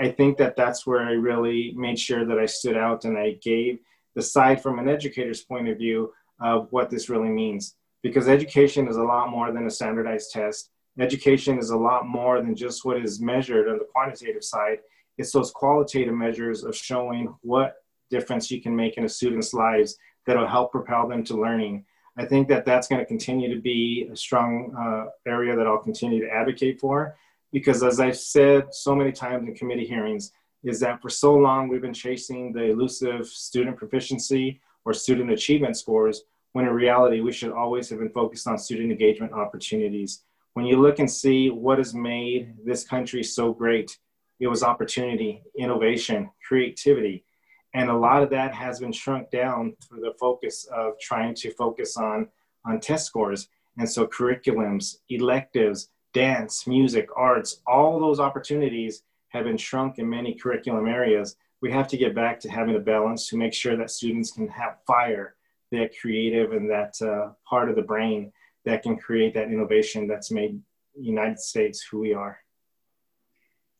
i 0.00 0.08
think 0.08 0.36
that 0.36 0.56
that's 0.56 0.84
where 0.88 1.02
i 1.02 1.12
really 1.12 1.72
made 1.76 1.96
sure 1.96 2.24
that 2.26 2.40
i 2.40 2.44
stood 2.44 2.76
out 2.76 3.04
and 3.04 3.16
i 3.16 3.38
gave 3.40 3.78
the 4.14 4.22
side 4.22 4.62
from 4.62 4.78
an 4.78 4.88
educator's 4.88 5.42
point 5.42 5.68
of 5.68 5.78
view 5.78 6.12
of 6.40 6.68
what 6.70 6.90
this 6.90 7.08
really 7.08 7.28
means. 7.28 7.76
Because 8.02 8.28
education 8.28 8.88
is 8.88 8.96
a 8.96 9.02
lot 9.02 9.30
more 9.30 9.52
than 9.52 9.66
a 9.66 9.70
standardized 9.70 10.30
test 10.32 10.70
education 11.02 11.58
is 11.58 11.70
a 11.70 11.76
lot 11.76 12.06
more 12.06 12.40
than 12.40 12.54
just 12.54 12.84
what 12.84 12.98
is 12.98 13.20
measured 13.20 13.68
on 13.68 13.78
the 13.78 13.86
quantitative 13.92 14.44
side 14.44 14.78
it's 15.20 15.32
those 15.32 15.50
qualitative 15.50 16.14
measures 16.14 16.64
of 16.64 16.74
showing 16.74 17.34
what 17.42 17.76
difference 18.08 18.50
you 18.50 18.60
can 18.60 18.74
make 18.74 18.96
in 18.96 19.04
a 19.04 19.08
student's 19.08 19.52
lives 19.52 19.98
that'll 20.26 20.48
help 20.48 20.72
propel 20.72 21.06
them 21.06 21.22
to 21.24 21.38
learning. 21.38 21.84
I 22.16 22.24
think 22.24 22.48
that 22.48 22.64
that's 22.64 22.88
going 22.88 23.00
to 23.00 23.06
continue 23.06 23.54
to 23.54 23.60
be 23.60 24.08
a 24.10 24.16
strong 24.16 24.74
uh, 24.76 25.10
area 25.30 25.54
that 25.54 25.66
I'll 25.66 25.78
continue 25.78 26.20
to 26.20 26.30
advocate 26.30 26.80
for 26.80 27.16
because 27.52 27.82
as 27.82 28.00
I've 28.00 28.16
said 28.16 28.74
so 28.74 28.94
many 28.94 29.12
times 29.12 29.46
in 29.46 29.54
committee 29.54 29.86
hearings, 29.86 30.32
is 30.62 30.80
that 30.80 31.00
for 31.02 31.08
so 31.08 31.34
long 31.34 31.68
we've 31.68 31.82
been 31.82 31.94
chasing 31.94 32.52
the 32.52 32.64
elusive 32.64 33.26
student 33.26 33.76
proficiency 33.76 34.60
or 34.84 34.92
student 34.92 35.30
achievement 35.30 35.76
scores, 35.76 36.22
when 36.52 36.66
in 36.66 36.72
reality 36.72 37.20
we 37.20 37.32
should 37.32 37.52
always 37.52 37.88
have 37.90 37.98
been 37.98 38.10
focused 38.10 38.46
on 38.46 38.58
student 38.58 38.90
engagement 38.90 39.32
opportunities. 39.32 40.22
When 40.60 40.68
you 40.68 40.78
look 40.78 40.98
and 40.98 41.10
see 41.10 41.48
what 41.48 41.78
has 41.78 41.94
made 41.94 42.54
this 42.62 42.84
country 42.84 43.22
so 43.22 43.50
great, 43.50 43.98
it 44.40 44.46
was 44.46 44.62
opportunity, 44.62 45.42
innovation, 45.56 46.28
creativity. 46.46 47.24
And 47.72 47.88
a 47.88 47.96
lot 47.96 48.22
of 48.22 48.28
that 48.28 48.52
has 48.52 48.78
been 48.78 48.92
shrunk 48.92 49.30
down 49.30 49.74
through 49.82 50.00
the 50.00 50.12
focus 50.20 50.68
of 50.70 51.00
trying 51.00 51.34
to 51.36 51.54
focus 51.54 51.96
on, 51.96 52.28
on 52.66 52.78
test 52.78 53.06
scores. 53.06 53.48
And 53.78 53.88
so 53.88 54.06
curriculums, 54.06 54.96
electives, 55.08 55.88
dance, 56.12 56.66
music, 56.66 57.08
arts, 57.16 57.62
all 57.66 57.98
those 57.98 58.20
opportunities 58.20 59.04
have 59.28 59.44
been 59.44 59.56
shrunk 59.56 59.98
in 59.98 60.10
many 60.10 60.34
curriculum 60.34 60.88
areas. 60.88 61.36
We 61.62 61.72
have 61.72 61.88
to 61.88 61.96
get 61.96 62.14
back 62.14 62.38
to 62.40 62.50
having 62.50 62.76
a 62.76 62.80
balance 62.80 63.28
to 63.28 63.38
make 63.38 63.54
sure 63.54 63.78
that 63.78 63.90
students 63.90 64.30
can 64.30 64.46
have 64.48 64.76
fire, 64.86 65.36
that 65.72 65.98
creative 65.98 66.52
and 66.52 66.68
that 66.68 67.00
uh, 67.00 67.30
part 67.48 67.70
of 67.70 67.76
the 67.76 67.82
brain 67.82 68.30
that 68.64 68.82
can 68.82 68.96
create 68.96 69.34
that 69.34 69.48
innovation 69.48 70.06
that's 70.06 70.30
made 70.30 70.60
United 70.98 71.38
States 71.38 71.84
who 71.90 72.00
we 72.00 72.14
are. 72.14 72.38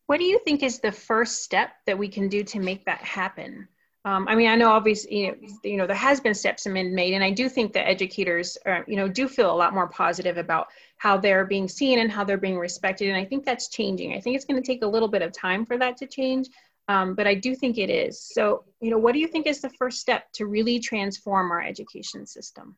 What 0.06 0.18
do 0.18 0.24
you 0.24 0.40
think 0.40 0.62
is 0.62 0.80
the 0.80 0.92
first 0.92 1.44
step 1.44 1.70
that 1.86 1.96
we 1.96 2.08
can 2.08 2.28
do 2.28 2.42
to 2.44 2.58
make 2.58 2.84
that 2.86 2.98
happen? 2.98 3.68
Um, 4.06 4.26
I 4.28 4.34
mean, 4.34 4.48
I 4.48 4.56
know 4.56 4.70
obviously, 4.70 5.18
you 5.18 5.28
know, 5.28 5.36
you 5.62 5.76
know, 5.76 5.86
there 5.86 5.94
has 5.94 6.20
been 6.20 6.34
steps 6.34 6.64
been 6.64 6.94
made, 6.94 7.12
and 7.12 7.22
I 7.22 7.30
do 7.30 7.50
think 7.50 7.74
that 7.74 7.86
educators, 7.86 8.56
are, 8.64 8.82
you 8.88 8.96
know, 8.96 9.08
do 9.08 9.28
feel 9.28 9.52
a 9.52 9.54
lot 9.54 9.74
more 9.74 9.88
positive 9.88 10.38
about 10.38 10.68
how 10.96 11.18
they're 11.18 11.44
being 11.44 11.68
seen 11.68 11.98
and 11.98 12.10
how 12.10 12.24
they're 12.24 12.38
being 12.38 12.58
respected, 12.58 13.08
and 13.08 13.16
I 13.16 13.26
think 13.26 13.44
that's 13.44 13.68
changing. 13.68 14.14
I 14.14 14.20
think 14.20 14.36
it's 14.36 14.46
going 14.46 14.60
to 14.60 14.66
take 14.66 14.82
a 14.82 14.86
little 14.86 15.08
bit 15.08 15.20
of 15.20 15.32
time 15.32 15.66
for 15.66 15.76
that 15.76 15.98
to 15.98 16.06
change, 16.06 16.48
um, 16.88 17.14
but 17.14 17.26
I 17.26 17.34
do 17.34 17.54
think 17.54 17.76
it 17.76 17.90
is. 17.90 18.22
So, 18.34 18.64
you 18.80 18.90
know, 18.90 18.98
what 18.98 19.12
do 19.12 19.18
you 19.18 19.28
think 19.28 19.46
is 19.46 19.60
the 19.60 19.70
first 19.70 20.00
step 20.00 20.32
to 20.32 20.46
really 20.46 20.80
transform 20.80 21.52
our 21.52 21.62
education 21.62 22.26
system? 22.26 22.76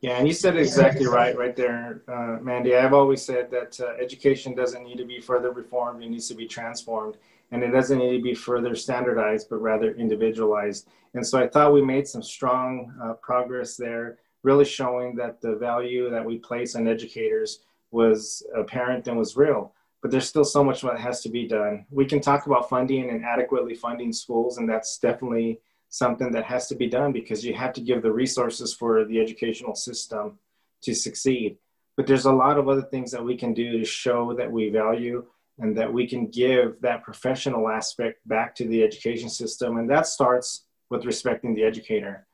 Yeah, 0.00 0.16
and 0.16 0.26
you 0.26 0.32
said 0.32 0.56
exactly 0.56 1.06
right, 1.06 1.36
right 1.36 1.54
there, 1.54 2.02
uh, 2.08 2.38
Mandy. 2.40 2.74
I've 2.74 2.94
always 2.94 3.22
said 3.22 3.50
that 3.50 3.78
uh, 3.80 4.02
education 4.02 4.54
doesn't 4.54 4.82
need 4.82 4.96
to 4.96 5.04
be 5.04 5.20
further 5.20 5.50
reformed; 5.50 6.02
it 6.02 6.08
needs 6.08 6.26
to 6.28 6.34
be 6.34 6.46
transformed, 6.46 7.18
and 7.50 7.62
it 7.62 7.70
doesn't 7.70 7.98
need 7.98 8.16
to 8.16 8.22
be 8.22 8.34
further 8.34 8.74
standardized, 8.74 9.48
but 9.50 9.56
rather 9.56 9.92
individualized. 9.92 10.88
And 11.12 11.26
so 11.26 11.38
I 11.38 11.48
thought 11.48 11.74
we 11.74 11.82
made 11.82 12.08
some 12.08 12.22
strong 12.22 12.94
uh, 13.02 13.12
progress 13.14 13.76
there, 13.76 14.18
really 14.42 14.64
showing 14.64 15.16
that 15.16 15.42
the 15.42 15.56
value 15.56 16.08
that 16.08 16.24
we 16.24 16.38
place 16.38 16.76
on 16.76 16.88
educators 16.88 17.60
was 17.90 18.42
apparent 18.56 19.06
and 19.06 19.18
was 19.18 19.36
real. 19.36 19.74
But 20.00 20.10
there's 20.10 20.28
still 20.28 20.44
so 20.44 20.64
much 20.64 20.80
that 20.80 20.98
has 20.98 21.20
to 21.22 21.28
be 21.28 21.46
done. 21.46 21.84
We 21.90 22.06
can 22.06 22.22
talk 22.22 22.46
about 22.46 22.70
funding 22.70 23.10
and 23.10 23.22
adequately 23.22 23.74
funding 23.74 24.14
schools, 24.14 24.56
and 24.56 24.66
that's 24.66 24.96
definitely 24.96 25.60
something 25.90 26.30
that 26.32 26.44
has 26.44 26.68
to 26.68 26.74
be 26.74 26.88
done 26.88 27.12
because 27.12 27.44
you 27.44 27.52
have 27.52 27.72
to 27.74 27.80
give 27.80 28.02
the 28.02 28.12
resources 28.12 28.72
for 28.72 29.04
the 29.04 29.20
educational 29.20 29.74
system 29.74 30.38
to 30.82 30.94
succeed. 30.94 31.58
But 31.96 32.06
there's 32.06 32.24
a 32.24 32.32
lot 32.32 32.56
of 32.56 32.68
other 32.68 32.82
things 32.82 33.10
that 33.10 33.24
we 33.24 33.36
can 33.36 33.52
do 33.52 33.78
to 33.78 33.84
show 33.84 34.34
that 34.34 34.50
we 34.50 34.70
value 34.70 35.26
and 35.58 35.76
that 35.76 35.92
we 35.92 36.06
can 36.06 36.28
give 36.28 36.80
that 36.80 37.02
professional 37.02 37.68
aspect 37.68 38.26
back 38.26 38.54
to 38.54 38.66
the 38.66 38.82
education 38.82 39.28
system. 39.28 39.76
And 39.76 39.90
that 39.90 40.06
starts 40.06 40.64
with 40.88 41.04
respecting 41.04 41.54
the 41.54 41.64
educator. 41.64 42.26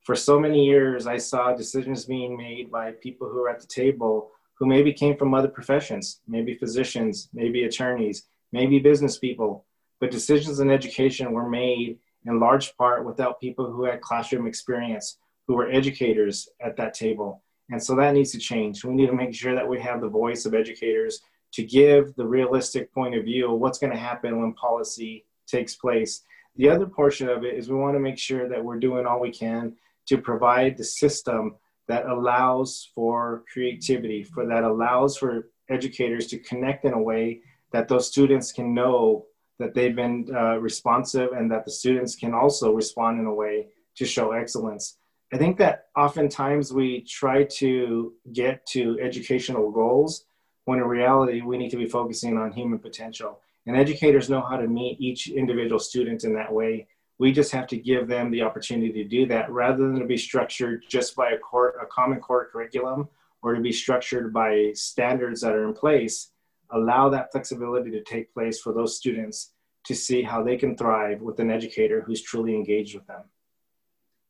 For 0.00 0.16
so 0.16 0.40
many 0.40 0.64
years, 0.64 1.06
I 1.06 1.18
saw 1.18 1.54
decisions 1.54 2.06
being 2.06 2.36
made 2.36 2.72
by 2.72 2.92
people 2.92 3.28
who 3.28 3.44
are 3.44 3.50
at 3.50 3.60
the 3.60 3.68
table 3.68 4.32
who 4.54 4.66
maybe 4.66 4.92
came 4.92 5.16
from 5.16 5.34
other 5.34 5.48
professions, 5.48 6.20
maybe 6.26 6.54
physicians, 6.54 7.28
maybe 7.32 7.64
attorneys, 7.64 8.24
maybe 8.52 8.78
business 8.78 9.18
people. 9.18 9.64
But 10.00 10.10
decisions 10.10 10.60
in 10.60 10.70
education 10.70 11.32
were 11.32 11.48
made 11.48 11.98
in 12.26 12.40
large 12.40 12.76
part 12.76 13.04
without 13.04 13.40
people 13.40 13.70
who 13.70 13.84
had 13.84 14.00
classroom 14.00 14.46
experience, 14.46 15.18
who 15.46 15.54
were 15.54 15.70
educators 15.70 16.48
at 16.60 16.76
that 16.76 16.94
table. 16.94 17.42
And 17.70 17.82
so 17.82 17.94
that 17.96 18.14
needs 18.14 18.32
to 18.32 18.38
change. 18.38 18.84
We 18.84 18.94
need 18.94 19.06
to 19.06 19.12
make 19.12 19.34
sure 19.34 19.54
that 19.54 19.68
we 19.68 19.80
have 19.80 20.00
the 20.00 20.08
voice 20.08 20.44
of 20.46 20.54
educators 20.54 21.20
to 21.52 21.62
give 21.62 22.14
the 22.14 22.26
realistic 22.26 22.92
point 22.92 23.14
of 23.14 23.24
view 23.24 23.52
of 23.52 23.60
what's 23.60 23.78
going 23.78 23.92
to 23.92 23.98
happen 23.98 24.40
when 24.40 24.52
policy 24.54 25.24
takes 25.46 25.74
place. 25.74 26.22
The 26.56 26.68
other 26.68 26.86
portion 26.86 27.28
of 27.28 27.44
it 27.44 27.54
is 27.54 27.68
we 27.68 27.76
want 27.76 27.94
to 27.94 28.00
make 28.00 28.18
sure 28.18 28.48
that 28.48 28.62
we're 28.62 28.78
doing 28.78 29.06
all 29.06 29.20
we 29.20 29.32
can 29.32 29.74
to 30.06 30.18
provide 30.18 30.76
the 30.76 30.84
system 30.84 31.56
that 31.88 32.06
allows 32.06 32.90
for 32.94 33.44
creativity, 33.52 34.22
for 34.22 34.46
that 34.46 34.64
allows 34.64 35.16
for 35.16 35.48
educators 35.68 36.26
to 36.28 36.38
connect 36.38 36.84
in 36.84 36.92
a 36.92 37.02
way 37.02 37.40
that 37.72 37.88
those 37.88 38.06
students 38.06 38.52
can 38.52 38.74
know 38.74 39.26
that 39.62 39.74
they've 39.74 39.96
been 39.96 40.28
uh, 40.34 40.58
responsive 40.58 41.32
and 41.32 41.50
that 41.50 41.64
the 41.64 41.70
students 41.70 42.14
can 42.16 42.34
also 42.34 42.72
respond 42.72 43.20
in 43.20 43.26
a 43.26 43.34
way 43.34 43.68
to 43.96 44.04
show 44.04 44.32
excellence. 44.32 44.98
I 45.32 45.38
think 45.38 45.56
that 45.58 45.86
oftentimes 45.96 46.72
we 46.72 47.02
try 47.02 47.44
to 47.44 48.12
get 48.32 48.66
to 48.66 48.98
educational 49.00 49.70
goals 49.70 50.26
when 50.66 50.78
in 50.78 50.84
reality 50.84 51.40
we 51.40 51.56
need 51.56 51.70
to 51.70 51.76
be 51.76 51.86
focusing 51.86 52.36
on 52.36 52.52
human 52.52 52.78
potential. 52.78 53.40
And 53.66 53.76
educators 53.76 54.28
know 54.28 54.42
how 54.42 54.56
to 54.56 54.66
meet 54.66 55.00
each 55.00 55.28
individual 55.28 55.78
student 55.78 56.24
in 56.24 56.34
that 56.34 56.52
way. 56.52 56.86
We 57.18 57.32
just 57.32 57.52
have 57.52 57.66
to 57.68 57.76
give 57.76 58.08
them 58.08 58.30
the 58.30 58.42
opportunity 58.42 58.92
to 58.92 59.08
do 59.08 59.26
that 59.26 59.50
rather 59.50 59.88
than 59.88 60.00
to 60.00 60.06
be 60.06 60.16
structured 60.16 60.84
just 60.88 61.16
by 61.16 61.30
a, 61.30 61.38
core, 61.38 61.74
a 61.80 61.86
common 61.86 62.20
core 62.20 62.48
curriculum 62.52 63.08
or 63.42 63.54
to 63.54 63.60
be 63.60 63.72
structured 63.72 64.32
by 64.32 64.72
standards 64.74 65.40
that 65.40 65.54
are 65.54 65.66
in 65.66 65.72
place. 65.72 66.30
Allow 66.70 67.08
that 67.10 67.32
flexibility 67.32 67.90
to 67.92 68.02
take 68.02 68.34
place 68.34 68.60
for 68.60 68.72
those 68.72 68.96
students 68.96 69.51
to 69.84 69.94
see 69.94 70.22
how 70.22 70.42
they 70.42 70.56
can 70.56 70.76
thrive 70.76 71.20
with 71.20 71.40
an 71.40 71.50
educator 71.50 72.00
who's 72.00 72.22
truly 72.22 72.54
engaged 72.54 72.94
with 72.94 73.06
them. 73.06 73.22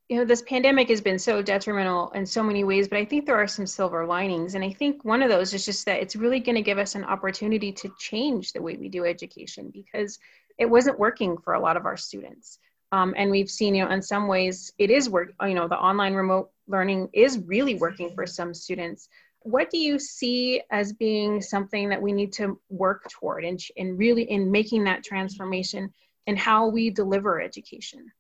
You 0.09 0.19
know 0.19 0.25
this 0.25 0.43
pandemic 0.43 0.89
has 0.91 1.01
been 1.01 1.19
so 1.19 1.41
detrimental 1.41 2.11
in 2.11 2.27
so 2.27 2.43
many 2.43 2.65
ways 2.65 2.87
but 2.87 2.99
i 2.99 3.05
think 3.05 3.25
there 3.25 3.37
are 3.37 3.47
some 3.47 3.67
silver 3.67 4.05
linings. 4.05 4.55
And 4.55 4.65
i 4.65 4.71
think 4.71 5.05
one 5.05 5.23
of 5.23 5.31
those 5.31 5.55
is 5.55 5.65
just 5.65 5.87
that 5.87 6.01
it's 6.03 6.17
really 6.17 6.41
going 6.41 6.57
to 6.57 6.63
give 6.63 6.77
us 6.77 6.95
an 6.95 7.05
opportunity 7.05 7.73
to 7.73 7.91
change 7.99 8.53
the 8.53 8.61
way 8.61 8.77
we 8.77 8.89
do 8.89 9.07
education 9.07 9.71
because 9.73 10.19
it 10.59 10.67
wasn't 10.67 10.99
working 10.99 11.39
for 11.39 11.55
a 11.55 11.61
lot 11.61 11.77
of 11.77 11.87
our 11.87 11.97
students. 11.97 12.59
Um, 12.91 13.15
and 13.17 13.31
we've 13.31 13.49
seen 13.49 13.75
you 13.75 13.85
know 13.85 13.91
in 13.91 14.03
some 14.03 14.29
ways 14.29 14.73
it 14.77 14.91
is 14.91 15.09
work 15.09 15.33
you 15.43 15.55
know 15.55 15.67
the 15.67 15.79
online 15.79 16.15
remote 16.15 16.51
learning 16.69 17.09
is 17.15 17.39
really 17.47 17.77
working 17.77 18.15
for 18.15 18.27
some 18.27 18.53
students 18.53 19.09
what 19.45 19.71
do 19.71 19.79
you 19.79 19.99
see 19.99 20.63
as 20.71 20.93
being 20.93 21.41
something 21.41 21.89
that 21.89 22.01
we 22.01 22.13
need 22.13 22.33
to 22.33 22.59
work 22.69 23.09
toward 23.11 23.45
and, 23.45 23.61
and 23.77 23.99
really 23.99 24.23
in 24.23 24.51
making 24.51 24.85
that 24.85 25.05
transformation 25.05 25.93
and 26.27 26.39
how 26.39 26.69
we 26.69 26.91
deliver 26.91 27.41
education 27.41 28.11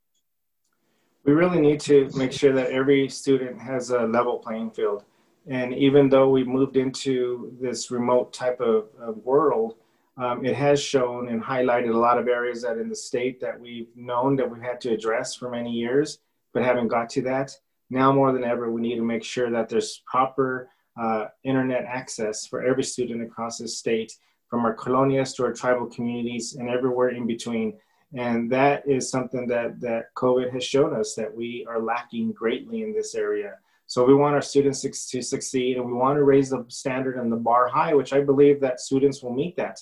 we 1.24 1.32
really 1.32 1.60
need 1.60 1.80
to 1.80 2.10
make 2.14 2.32
sure 2.32 2.52
that 2.52 2.70
every 2.70 3.08
student 3.08 3.60
has 3.60 3.90
a 3.90 4.00
level 4.00 4.38
playing 4.38 4.70
field. 4.70 5.04
And 5.46 5.74
even 5.74 6.08
though 6.08 6.30
we 6.30 6.44
moved 6.44 6.76
into 6.76 7.56
this 7.60 7.90
remote 7.90 8.32
type 8.32 8.60
of, 8.60 8.88
of 9.00 9.16
world, 9.18 9.76
um, 10.16 10.44
it 10.44 10.54
has 10.54 10.82
shown 10.82 11.28
and 11.28 11.42
highlighted 11.42 11.94
a 11.94 11.98
lot 11.98 12.18
of 12.18 12.28
areas 12.28 12.62
that 12.62 12.78
in 12.78 12.88
the 12.88 12.96
state 12.96 13.40
that 13.40 13.58
we've 13.58 13.88
known 13.96 14.36
that 14.36 14.50
we've 14.50 14.62
had 14.62 14.80
to 14.82 14.92
address 14.92 15.34
for 15.34 15.48
many 15.48 15.70
years, 15.70 16.18
but 16.52 16.62
haven't 16.62 16.88
got 16.88 17.08
to 17.10 17.22
that. 17.22 17.56
Now 17.88 18.12
more 18.12 18.32
than 18.32 18.44
ever, 18.44 18.70
we 18.70 18.80
need 18.80 18.96
to 18.96 19.02
make 19.02 19.24
sure 19.24 19.50
that 19.50 19.68
there's 19.68 20.02
proper 20.06 20.68
uh, 21.00 21.26
internet 21.44 21.84
access 21.84 22.46
for 22.46 22.62
every 22.62 22.84
student 22.84 23.22
across 23.22 23.58
the 23.58 23.68
state, 23.68 24.12
from 24.48 24.64
our 24.64 24.76
colonias 24.76 25.34
to 25.36 25.44
our 25.44 25.52
tribal 25.52 25.86
communities 25.86 26.54
and 26.54 26.68
everywhere 26.68 27.10
in 27.10 27.26
between 27.26 27.74
and 28.14 28.50
that 28.50 28.86
is 28.86 29.10
something 29.10 29.46
that, 29.48 29.80
that 29.80 30.14
COVID 30.14 30.52
has 30.52 30.64
shown 30.64 30.94
us 30.94 31.14
that 31.14 31.34
we 31.34 31.66
are 31.68 31.80
lacking 31.80 32.32
greatly 32.32 32.82
in 32.82 32.92
this 32.92 33.14
area. 33.14 33.54
So 33.86 34.04
we 34.04 34.14
want 34.14 34.34
our 34.34 34.42
students 34.42 34.82
to 34.82 35.22
succeed 35.22 35.76
and 35.76 35.86
we 35.86 35.92
want 35.92 36.16
to 36.16 36.24
raise 36.24 36.50
the 36.50 36.64
standard 36.68 37.16
and 37.16 37.32
the 37.32 37.36
bar 37.36 37.68
high, 37.68 37.94
which 37.94 38.12
I 38.12 38.20
believe 38.20 38.60
that 38.60 38.80
students 38.80 39.22
will 39.22 39.32
meet 39.32 39.56
that. 39.56 39.80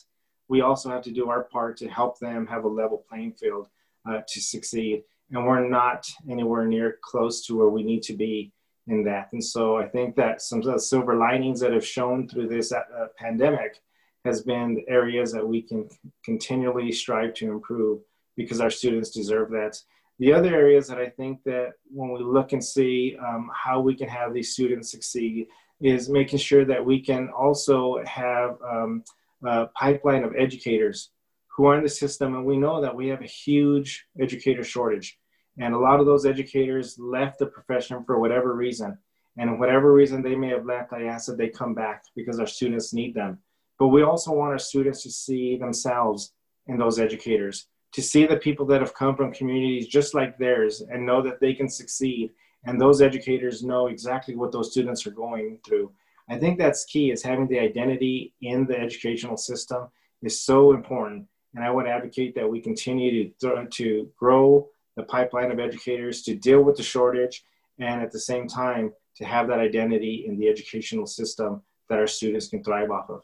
We 0.48 0.62
also 0.62 0.90
have 0.90 1.02
to 1.02 1.12
do 1.12 1.28
our 1.28 1.44
part 1.44 1.76
to 1.78 1.88
help 1.88 2.18
them 2.18 2.46
have 2.46 2.64
a 2.64 2.68
level 2.68 3.04
playing 3.08 3.34
field 3.34 3.68
uh, 4.08 4.20
to 4.26 4.40
succeed. 4.40 5.02
And 5.30 5.44
we're 5.44 5.68
not 5.68 6.08
anywhere 6.28 6.66
near 6.66 6.98
close 7.02 7.46
to 7.46 7.56
where 7.56 7.68
we 7.68 7.82
need 7.82 8.02
to 8.04 8.14
be 8.14 8.52
in 8.86 9.04
that. 9.04 9.28
And 9.32 9.44
so 9.44 9.76
I 9.76 9.86
think 9.86 10.16
that 10.16 10.42
some 10.42 10.60
of 10.60 10.64
the 10.64 10.78
silver 10.78 11.16
linings 11.16 11.60
that 11.60 11.72
have 11.72 11.86
shown 11.86 12.28
through 12.28 12.48
this 12.48 12.72
uh, 12.72 12.82
pandemic 13.16 13.80
has 14.24 14.42
been 14.42 14.84
areas 14.88 15.32
that 15.32 15.46
we 15.46 15.62
can 15.62 15.88
continually 16.24 16.92
strive 16.92 17.34
to 17.34 17.50
improve 17.50 18.00
because 18.36 18.60
our 18.60 18.70
students 18.70 19.10
deserve 19.10 19.50
that. 19.50 19.80
The 20.18 20.32
other 20.32 20.54
areas 20.54 20.86
that 20.88 20.98
I 20.98 21.08
think 21.08 21.42
that 21.44 21.72
when 21.90 22.10
we 22.12 22.20
look 22.22 22.52
and 22.52 22.62
see 22.62 23.16
um, 23.26 23.50
how 23.54 23.80
we 23.80 23.94
can 23.94 24.08
have 24.08 24.34
these 24.34 24.52
students 24.52 24.90
succeed 24.90 25.46
is 25.80 26.10
making 26.10 26.38
sure 26.38 26.64
that 26.66 26.84
we 26.84 27.00
can 27.00 27.30
also 27.30 28.02
have 28.04 28.58
um, 28.62 29.02
a 29.44 29.66
pipeline 29.68 30.24
of 30.24 30.34
educators 30.36 31.10
who 31.48 31.66
are 31.66 31.76
in 31.76 31.82
the 31.82 31.88
system. 31.88 32.34
And 32.34 32.44
we 32.44 32.58
know 32.58 32.82
that 32.82 32.94
we 32.94 33.08
have 33.08 33.22
a 33.22 33.26
huge 33.26 34.06
educator 34.20 34.62
shortage. 34.62 35.18
And 35.60 35.74
a 35.74 35.78
lot 35.78 36.00
of 36.00 36.06
those 36.06 36.26
educators 36.26 36.98
left 36.98 37.38
the 37.38 37.46
profession 37.46 38.02
for 38.04 38.18
whatever 38.18 38.54
reason. 38.54 38.98
And 39.36 39.60
whatever 39.60 39.92
reason 39.92 40.22
they 40.22 40.34
may 40.34 40.48
have 40.48 40.66
left, 40.66 40.92
I 40.92 41.04
ask 41.04 41.26
that 41.26 41.38
they 41.38 41.48
come 41.48 41.74
back 41.74 42.04
because 42.16 42.40
our 42.40 42.46
students 42.46 42.92
need 42.92 43.14
them. 43.14 43.38
But 43.78 43.88
we 43.88 44.02
also 44.02 44.32
want 44.32 44.52
our 44.52 44.58
students 44.58 45.02
to 45.04 45.10
see 45.10 45.56
themselves 45.56 46.32
in 46.66 46.78
those 46.78 46.98
educators 46.98 47.68
to 47.92 48.02
see 48.02 48.26
the 48.26 48.36
people 48.36 48.66
that 48.66 48.80
have 48.80 48.94
come 48.94 49.16
from 49.16 49.32
communities 49.32 49.88
just 49.88 50.14
like 50.14 50.38
theirs 50.38 50.80
and 50.80 51.04
know 51.04 51.22
that 51.22 51.40
they 51.40 51.54
can 51.54 51.68
succeed 51.68 52.30
and 52.64 52.80
those 52.80 53.02
educators 53.02 53.64
know 53.64 53.86
exactly 53.86 54.36
what 54.36 54.52
those 54.52 54.70
students 54.70 55.06
are 55.06 55.12
going 55.12 55.58
through 55.66 55.90
i 56.28 56.38
think 56.38 56.58
that's 56.58 56.84
key 56.84 57.10
is 57.10 57.22
having 57.22 57.48
the 57.48 57.58
identity 57.58 58.32
in 58.42 58.66
the 58.66 58.78
educational 58.78 59.36
system 59.36 59.88
is 60.22 60.40
so 60.40 60.72
important 60.72 61.26
and 61.54 61.64
i 61.64 61.70
would 61.70 61.86
advocate 61.86 62.34
that 62.34 62.48
we 62.48 62.60
continue 62.60 63.32
to, 63.40 63.66
to 63.70 64.08
grow 64.16 64.68
the 64.96 65.02
pipeline 65.04 65.50
of 65.50 65.58
educators 65.58 66.22
to 66.22 66.34
deal 66.34 66.62
with 66.62 66.76
the 66.76 66.82
shortage 66.82 67.44
and 67.78 68.02
at 68.02 68.10
the 68.10 68.18
same 68.18 68.46
time 68.46 68.92
to 69.16 69.24
have 69.24 69.48
that 69.48 69.58
identity 69.58 70.24
in 70.26 70.38
the 70.38 70.48
educational 70.48 71.06
system 71.06 71.62
that 71.88 71.98
our 71.98 72.06
students 72.06 72.48
can 72.48 72.62
thrive 72.62 72.90
off 72.90 73.10
of. 73.10 73.22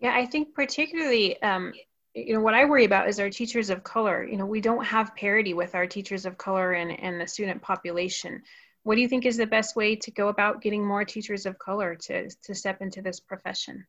Yeah 0.00 0.14
i 0.14 0.26
think 0.26 0.54
particularly 0.54 1.40
um, 1.42 1.72
you 2.14 2.34
know 2.34 2.40
what 2.40 2.54
i 2.54 2.64
worry 2.64 2.84
about 2.84 3.08
is 3.08 3.20
our 3.20 3.30
teachers 3.30 3.70
of 3.70 3.82
color. 3.84 4.24
You 4.24 4.36
know 4.36 4.46
we 4.46 4.60
don't 4.60 4.84
have 4.84 5.14
parity 5.14 5.54
with 5.54 5.74
our 5.74 5.86
teachers 5.86 6.26
of 6.26 6.38
color 6.38 6.72
and, 6.72 6.98
and 7.00 7.20
the 7.20 7.26
student 7.26 7.62
population. 7.62 8.42
What 8.82 8.94
do 8.94 9.02
you 9.02 9.08
think 9.08 9.26
is 9.26 9.36
the 9.36 9.46
best 9.46 9.76
way 9.76 9.94
to 9.96 10.10
go 10.10 10.28
about 10.28 10.62
getting 10.62 10.84
more 10.84 11.04
teachers 11.04 11.44
of 11.44 11.58
color 11.58 11.94
to, 11.94 12.30
to 12.30 12.54
step 12.54 12.80
into 12.80 13.02
this 13.02 13.20
profession? 13.20 13.86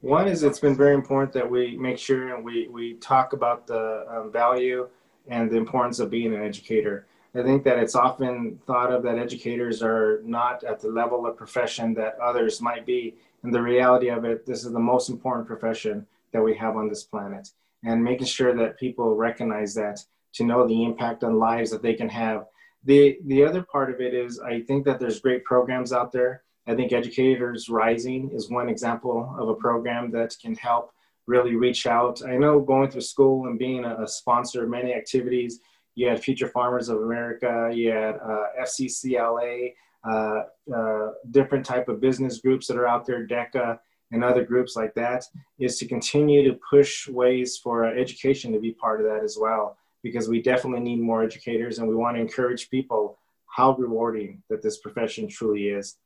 One 0.00 0.28
is 0.28 0.42
it's 0.44 0.60
been 0.60 0.76
very 0.76 0.94
important 0.94 1.32
that 1.34 1.50
we 1.50 1.76
make 1.76 1.98
sure 1.98 2.34
and 2.34 2.44
we, 2.44 2.68
we 2.68 2.94
talk 2.94 3.32
about 3.32 3.66
the 3.66 4.06
um, 4.08 4.32
value 4.32 4.88
and 5.28 5.50
the 5.50 5.56
importance 5.56 5.98
of 5.98 6.10
being 6.10 6.34
an 6.34 6.42
educator 6.42 7.06
i 7.34 7.42
think 7.42 7.64
that 7.64 7.78
it's 7.78 7.94
often 7.94 8.58
thought 8.66 8.92
of 8.92 9.02
that 9.02 9.18
educators 9.18 9.82
are 9.82 10.20
not 10.24 10.64
at 10.64 10.80
the 10.80 10.88
level 10.88 11.26
of 11.26 11.36
profession 11.36 11.94
that 11.94 12.18
others 12.18 12.60
might 12.60 12.84
be 12.86 13.14
and 13.42 13.54
the 13.54 13.62
reality 13.62 14.08
of 14.08 14.24
it 14.24 14.46
this 14.46 14.64
is 14.64 14.72
the 14.72 14.78
most 14.78 15.08
important 15.08 15.46
profession 15.46 16.06
that 16.32 16.42
we 16.42 16.54
have 16.54 16.76
on 16.76 16.88
this 16.88 17.04
planet 17.04 17.48
and 17.84 18.02
making 18.02 18.26
sure 18.26 18.54
that 18.54 18.78
people 18.78 19.16
recognize 19.16 19.74
that 19.74 20.04
to 20.34 20.44
know 20.44 20.66
the 20.66 20.84
impact 20.84 21.24
on 21.24 21.38
lives 21.38 21.70
that 21.70 21.82
they 21.82 21.94
can 21.94 22.08
have. 22.08 22.46
The, 22.84 23.18
the 23.26 23.44
other 23.44 23.62
part 23.62 23.92
of 23.92 24.00
it 24.00 24.14
is 24.14 24.40
I 24.40 24.60
think 24.62 24.84
that 24.84 24.98
there's 24.98 25.20
great 25.20 25.44
programs 25.44 25.92
out 25.92 26.12
there. 26.12 26.42
I 26.66 26.74
think 26.74 26.92
Educators 26.92 27.68
Rising 27.68 28.30
is 28.30 28.50
one 28.50 28.68
example 28.68 29.34
of 29.38 29.48
a 29.48 29.54
program 29.54 30.10
that 30.12 30.36
can 30.40 30.54
help 30.54 30.92
really 31.30 31.54
reach 31.54 31.86
out. 31.86 32.20
I 32.26 32.36
know 32.36 32.60
going 32.60 32.90
through 32.90 33.02
school 33.02 33.46
and 33.46 33.58
being 33.58 33.84
a, 33.84 34.06
sponsor 34.06 34.64
of 34.64 34.68
many 34.68 34.92
activities, 34.92 35.60
you 35.94 36.08
had 36.08 36.22
Future 36.22 36.48
Farmers 36.48 36.88
of 36.88 36.98
America, 37.02 37.70
you 37.72 37.90
had 37.90 38.16
uh, 38.16 38.46
FCCLA, 38.62 39.74
uh, 40.10 40.42
uh, 40.74 41.08
different 41.30 41.64
type 41.64 41.88
of 41.88 42.00
business 42.00 42.40
groups 42.40 42.66
that 42.66 42.76
are 42.76 42.88
out 42.88 43.06
there, 43.06 43.26
DECA, 43.26 43.78
and 44.12 44.24
other 44.24 44.44
groups 44.44 44.76
like 44.76 44.94
that 44.94 45.24
is 45.58 45.78
to 45.78 45.86
continue 45.86 46.42
to 46.50 46.58
push 46.68 47.08
ways 47.08 47.56
for 47.56 47.86
education 47.86 48.52
to 48.52 48.58
be 48.58 48.72
part 48.72 49.00
of 49.00 49.06
that 49.06 49.22
as 49.22 49.36
well 49.40 49.76
because 50.02 50.28
we 50.28 50.42
definitely 50.42 50.80
need 50.80 51.00
more 51.00 51.22
educators 51.22 51.78
and 51.78 51.88
we 51.88 51.94
want 51.94 52.16
to 52.16 52.20
encourage 52.20 52.70
people 52.70 53.18
how 53.46 53.76
rewarding 53.76 54.42
that 54.48 54.62
this 54.62 54.78
profession 54.78 55.28
truly 55.28 55.68
is 55.68 55.96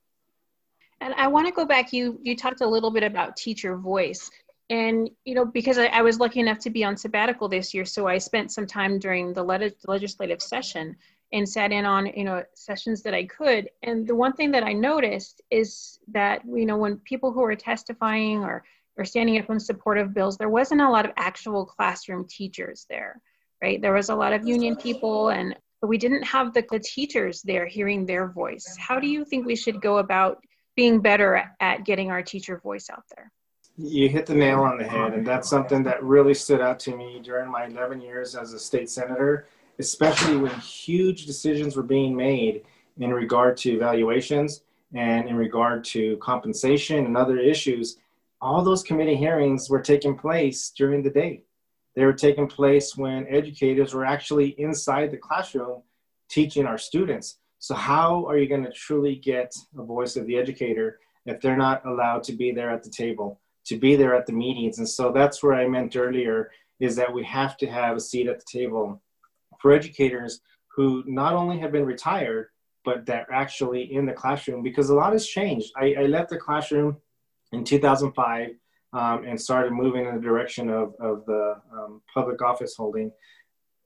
and 1.00 1.14
i 1.14 1.26
want 1.26 1.46
to 1.46 1.52
go 1.52 1.64
back 1.64 1.92
you 1.92 2.18
you 2.22 2.37
talked 2.37 2.60
a 2.60 2.66
little 2.66 2.90
bit 2.90 3.02
about 3.02 3.37
teacher 3.37 3.76
voice 3.76 4.30
and 4.70 5.11
you 5.24 5.35
know 5.35 5.44
because 5.44 5.79
I, 5.79 5.87
I 5.87 6.03
was 6.03 6.18
lucky 6.18 6.40
enough 6.40 6.59
to 6.61 6.70
be 6.70 6.85
on 6.85 6.96
sabbatical 6.96 7.48
this 7.48 7.74
year 7.74 7.85
so 7.85 8.07
i 8.07 8.16
spent 8.16 8.50
some 8.50 8.66
time 8.66 8.98
during 8.98 9.35
the 9.35 9.42
legislative 9.42 10.40
session 10.40 10.96
and 11.35 11.48
sat 11.48 11.72
in 11.72 11.85
on 11.85 12.07
you 12.07 12.24
know 12.24 12.44
sessions 12.55 13.03
that 13.03 13.12
I 13.12 13.24
could. 13.24 13.68
And 13.83 14.07
the 14.07 14.14
one 14.14 14.33
thing 14.35 14.53
that 14.53 14.62
I 14.62 14.72
noticed 14.72 15.42
is 15.50 15.98
that 16.12 16.42
you 16.46 16.64
know 16.64 16.79
when 16.79 16.98
people 16.98 17.33
who 17.33 17.42
are 17.42 17.57
testifying 17.57 18.44
or 18.44 18.64
or 18.96 19.05
standing 19.05 19.38
up 19.38 19.50
in 19.50 19.59
support 19.59 19.98
of 19.98 20.14
bills, 20.14 20.38
there 20.38 20.48
wasn't 20.48 20.81
a 20.81 20.88
lot 20.88 21.05
of 21.05 21.12
actual 21.16 21.66
classroom 21.66 22.27
teachers 22.29 22.87
there, 22.88 23.20
right? 23.61 23.83
There 23.83 23.92
was 23.92 24.09
a 24.09 24.14
lot 24.14 24.33
of 24.33 24.46
union 24.46 24.77
people, 24.77 25.31
and 25.31 25.57
we 25.83 25.98
didn't 25.98 26.22
have 26.22 26.55
the, 26.55 26.64
the 26.70 26.79
teachers 26.79 27.42
there 27.42 27.66
hearing 27.66 28.07
their 28.07 28.29
voice. 28.29 28.77
How 28.79 29.00
do 29.00 29.09
you 29.09 29.24
think 29.24 29.44
we 29.44 29.57
should 29.57 29.83
go 29.83 29.98
about 29.98 30.38
being 30.77 31.00
better 31.00 31.50
at 31.59 31.85
getting 31.85 32.12
our 32.12 32.22
teacher 32.22 32.59
voice 32.59 32.88
out 32.88 33.03
there? 33.16 33.33
You 33.76 34.08
hit 34.08 34.26
the 34.26 34.34
nail 34.34 34.60
on 34.60 34.78
the 34.78 34.84
head, 34.84 35.14
and 35.14 35.26
that's 35.26 35.48
something 35.48 35.82
that 35.82 36.02
really 36.02 36.34
stood 36.34 36.60
out 36.60 36.78
to 36.80 36.96
me 36.96 37.20
during 37.22 37.50
my 37.50 37.66
11 37.66 38.00
years 38.00 38.37
as 38.37 38.52
a 38.52 38.58
state 38.58 38.88
senator 38.88 39.46
especially 39.78 40.37
when 40.37 40.54
huge 40.60 41.26
decisions 41.26 41.76
were 41.76 41.82
being 41.82 42.14
made 42.14 42.62
in 42.98 43.12
regard 43.12 43.56
to 43.56 43.72
evaluations 43.72 44.62
and 44.94 45.28
in 45.28 45.37
regard 45.37 45.84
to 45.84 46.16
compensation 46.18 47.04
and 47.06 47.16
other 47.16 47.38
issues. 47.38 47.98
All 48.40 48.62
those 48.62 48.82
committee 48.82 49.16
hearings 49.16 49.68
were 49.68 49.80
taking 49.80 50.16
place 50.16 50.70
during 50.76 51.02
the 51.02 51.10
day. 51.10 51.42
They 51.96 52.04
were 52.04 52.12
taking 52.12 52.46
place 52.46 52.96
when 52.96 53.26
educators 53.28 53.94
were 53.94 54.04
actually 54.04 54.48
inside 54.60 55.10
the 55.10 55.16
classroom 55.16 55.82
teaching 56.28 56.66
our 56.66 56.78
students. 56.78 57.38
So, 57.58 57.74
how 57.74 58.26
are 58.26 58.37
you 58.37 58.48
going 58.48 58.64
to 58.64 58.72
truly 58.72 59.16
get 59.16 59.54
a 59.78 59.82
voice 59.82 60.16
of 60.16 60.26
the 60.26 60.37
educator 60.37 60.98
if 61.24 61.40
they're 61.40 61.56
not 61.56 61.87
allowed 61.87 62.24
to 62.24 62.32
be 62.32 62.52
there 62.52 62.70
at 62.70 62.82
the 62.82 62.90
table? 62.90 63.40
To 63.66 63.77
be 63.77 63.96
there 63.96 64.14
at 64.14 64.27
the 64.27 64.33
meetings. 64.33 64.79
And 64.79 64.88
so 64.88 65.12
that's 65.12 65.42
where 65.42 65.55
I 65.55 65.66
meant 65.68 65.96
earlier 65.96 66.50
is 66.81 66.96
that 66.96 67.12
we 67.12 67.24
have 67.24 67.57
to 67.59 67.66
have 67.66 67.96
a 67.96 68.00
seat 68.00 68.29
at 68.29 68.40
the 68.40 68.59
table 68.61 69.00
for 69.61 69.72
educators 69.72 70.40
who 70.74 71.05
not 71.07 71.35
only 71.35 71.59
have 71.59 71.72
been 71.72 71.87
retired, 71.87 72.48
but 72.85 73.07
that 73.07 73.27
are 73.29 73.33
actually 73.33 73.94
in 73.94 74.05
the 74.05 74.12
classroom 74.12 74.62
because 74.62 74.90
a 74.90 74.94
lot 74.94 75.12
has 75.12 75.27
changed. 75.27 75.72
I, 75.77 75.94
I 76.00 76.07
left 76.07 76.31
the 76.31 76.37
classroom 76.37 76.98
in 77.53 77.64
2005 77.64 78.50
um, 78.92 79.24
and 79.24 79.40
started 79.40 79.72
moving 79.72 80.07
in 80.07 80.14
the 80.14 80.20
direction 80.20 80.68
of, 80.68 80.94
of 81.00 81.24
the 81.27 81.57
um, 81.72 82.03
public 82.12 82.42
office 82.42 82.74
holding. 82.77 83.11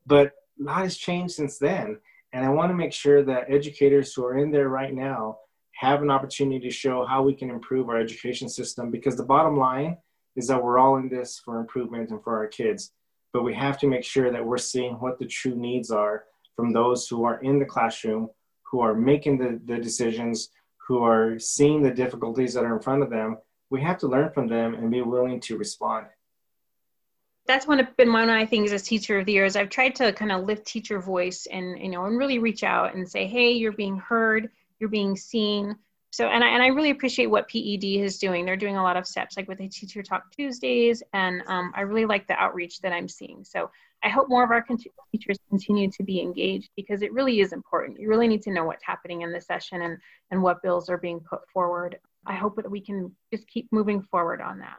But 0.07 0.33
a 0.61 0.65
lot 0.65 0.83
has 0.83 0.97
changed 0.97 1.35
since 1.35 1.59
then. 1.59 1.99
And 2.33 2.45
I 2.45 2.49
want 2.51 2.71
to 2.71 2.75
make 2.75 2.93
sure 2.93 3.23
that 3.23 3.51
educators 3.51 4.13
who 4.13 4.25
are 4.25 4.37
in 4.37 4.51
there 4.51 4.69
right 4.69 4.93
now 4.93 5.39
have 5.79 6.03
an 6.03 6.11
opportunity 6.11 6.59
to 6.59 6.75
show 6.75 7.07
how 7.07 7.23
we 7.23 7.33
can 7.33 7.51
improve 7.51 7.89
our 7.89 8.01
education 8.01 8.49
system 8.49 8.91
because 8.91 9.17
the 9.17 9.23
bottom 9.25 9.57
line 9.57 9.97
is 10.35 10.49
that 10.49 10.61
we're 10.61 10.77
all 10.77 10.97
in 10.97 11.09
this 11.09 11.41
for 11.45 11.61
improvement 11.61 12.11
and 12.11 12.21
for 12.25 12.37
our 12.37 12.49
kids. 12.49 12.91
But 13.33 13.45
we 13.45 13.55
have 13.55 13.79
to 13.79 13.87
make 13.87 14.03
sure 14.03 14.33
that 14.33 14.45
we're 14.45 14.59
seeing 14.59 14.95
what 14.95 15.21
the 15.21 15.27
true 15.27 15.55
needs 15.55 15.93
are 15.93 16.25
from 16.57 16.73
those 16.73 17.07
who 17.07 17.23
are 17.23 17.41
in 17.43 17.61
the 17.61 17.65
classroom, 17.65 18.29
who 18.63 18.81
are 18.81 18.93
making 18.93 19.39
the, 19.39 19.61
the 19.67 19.81
decisions, 19.81 20.49
who 20.89 21.05
are 21.05 21.39
seeing 21.39 21.81
the 21.81 21.93
difficulties 21.93 22.55
that 22.55 22.65
are 22.65 22.75
in 22.75 22.83
front 22.83 23.05
of 23.05 23.11
them. 23.11 23.39
We 23.71 23.81
have 23.83 23.99
to 23.99 24.09
learn 24.09 24.33
from 24.33 24.49
them 24.49 24.75
and 24.75 24.91
be 24.91 25.03
willing 25.03 25.39
to 25.43 25.57
respond 25.57 26.07
that's 27.47 27.67
one 27.67 27.81
of 27.81 27.97
been 27.97 28.13
one 28.13 28.25
of 28.25 28.29
my 28.29 28.45
things 28.45 28.73
as 28.73 28.83
teacher 28.83 29.19
of 29.19 29.25
the 29.25 29.33
year 29.33 29.47
is 29.47 29.57
I've 29.57 29.71
tried 29.71 29.95
to 29.95 30.13
kind 30.13 30.31
of 30.31 30.45
lift 30.45 30.67
teacher 30.67 31.01
voice 31.01 31.47
and 31.51 31.79
you 31.79 31.89
know 31.89 32.05
and 32.05 32.19
really 32.19 32.39
reach 32.39 32.63
out 32.63 32.95
and 32.95 33.09
say, 33.09 33.27
hey, 33.27 33.53
you're 33.53 33.73
being 33.73 33.97
heard 33.97 34.51
you're 34.79 34.91
being 34.91 35.17
seen. 35.17 35.77
So, 36.11 36.29
and 36.29 36.43
I, 36.43 36.49
and 36.49 36.63
I 36.63 36.69
really 36.69 36.91
appreciate 36.91 37.27
what 37.27 37.49
PED 37.49 37.85
is 37.85 38.19
doing. 38.19 38.47
They're 38.47 38.57
doing 38.57 38.77
a 38.77 38.83
lot 38.83 38.97
of 38.97 39.07
steps 39.07 39.37
like 39.37 39.47
with 39.47 39.59
the 39.59 39.69
Teacher 39.69 40.03
Talk 40.03 40.31
Tuesdays, 40.35 41.03
and 41.13 41.43
um, 41.47 41.73
I 41.75 41.83
really 41.83 42.07
like 42.07 42.27
the 42.27 42.35
outreach 42.35 42.81
that 42.81 42.93
I'm 42.93 43.09
seeing. 43.09 43.45
So, 43.45 43.71
I 44.03 44.09
hope 44.09 44.29
more 44.29 44.45
of 44.45 44.51
our 44.51 44.65
teachers 45.11 45.39
continue 45.49 45.91
to 45.91 46.03
be 46.05 46.21
engaged 46.21 46.71
because 46.77 47.03
it 47.03 47.13
really 47.13 47.41
is 47.41 47.53
important. 47.53 47.99
You 47.99 48.09
really 48.09 48.29
need 48.29 48.43
to 48.43 48.53
know 48.53 48.65
what's 48.65 48.85
happening 48.85 49.23
in 49.23 49.33
the 49.33 49.41
session 49.41 49.83
and, 49.83 49.99
and 50.31 50.43
what 50.43 50.63
bills 50.63 50.89
are 50.89 50.99
being 50.99 51.21
put 51.21 51.41
forward. 51.53 51.99
I 52.25 52.35
hope 52.35 52.57
that 52.57 52.71
we 52.71 52.81
can 52.81 53.15
just 53.33 53.49
keep 53.49 53.67
moving 53.73 54.03
forward 54.03 54.41
on 54.41 54.61
that. 54.61 54.77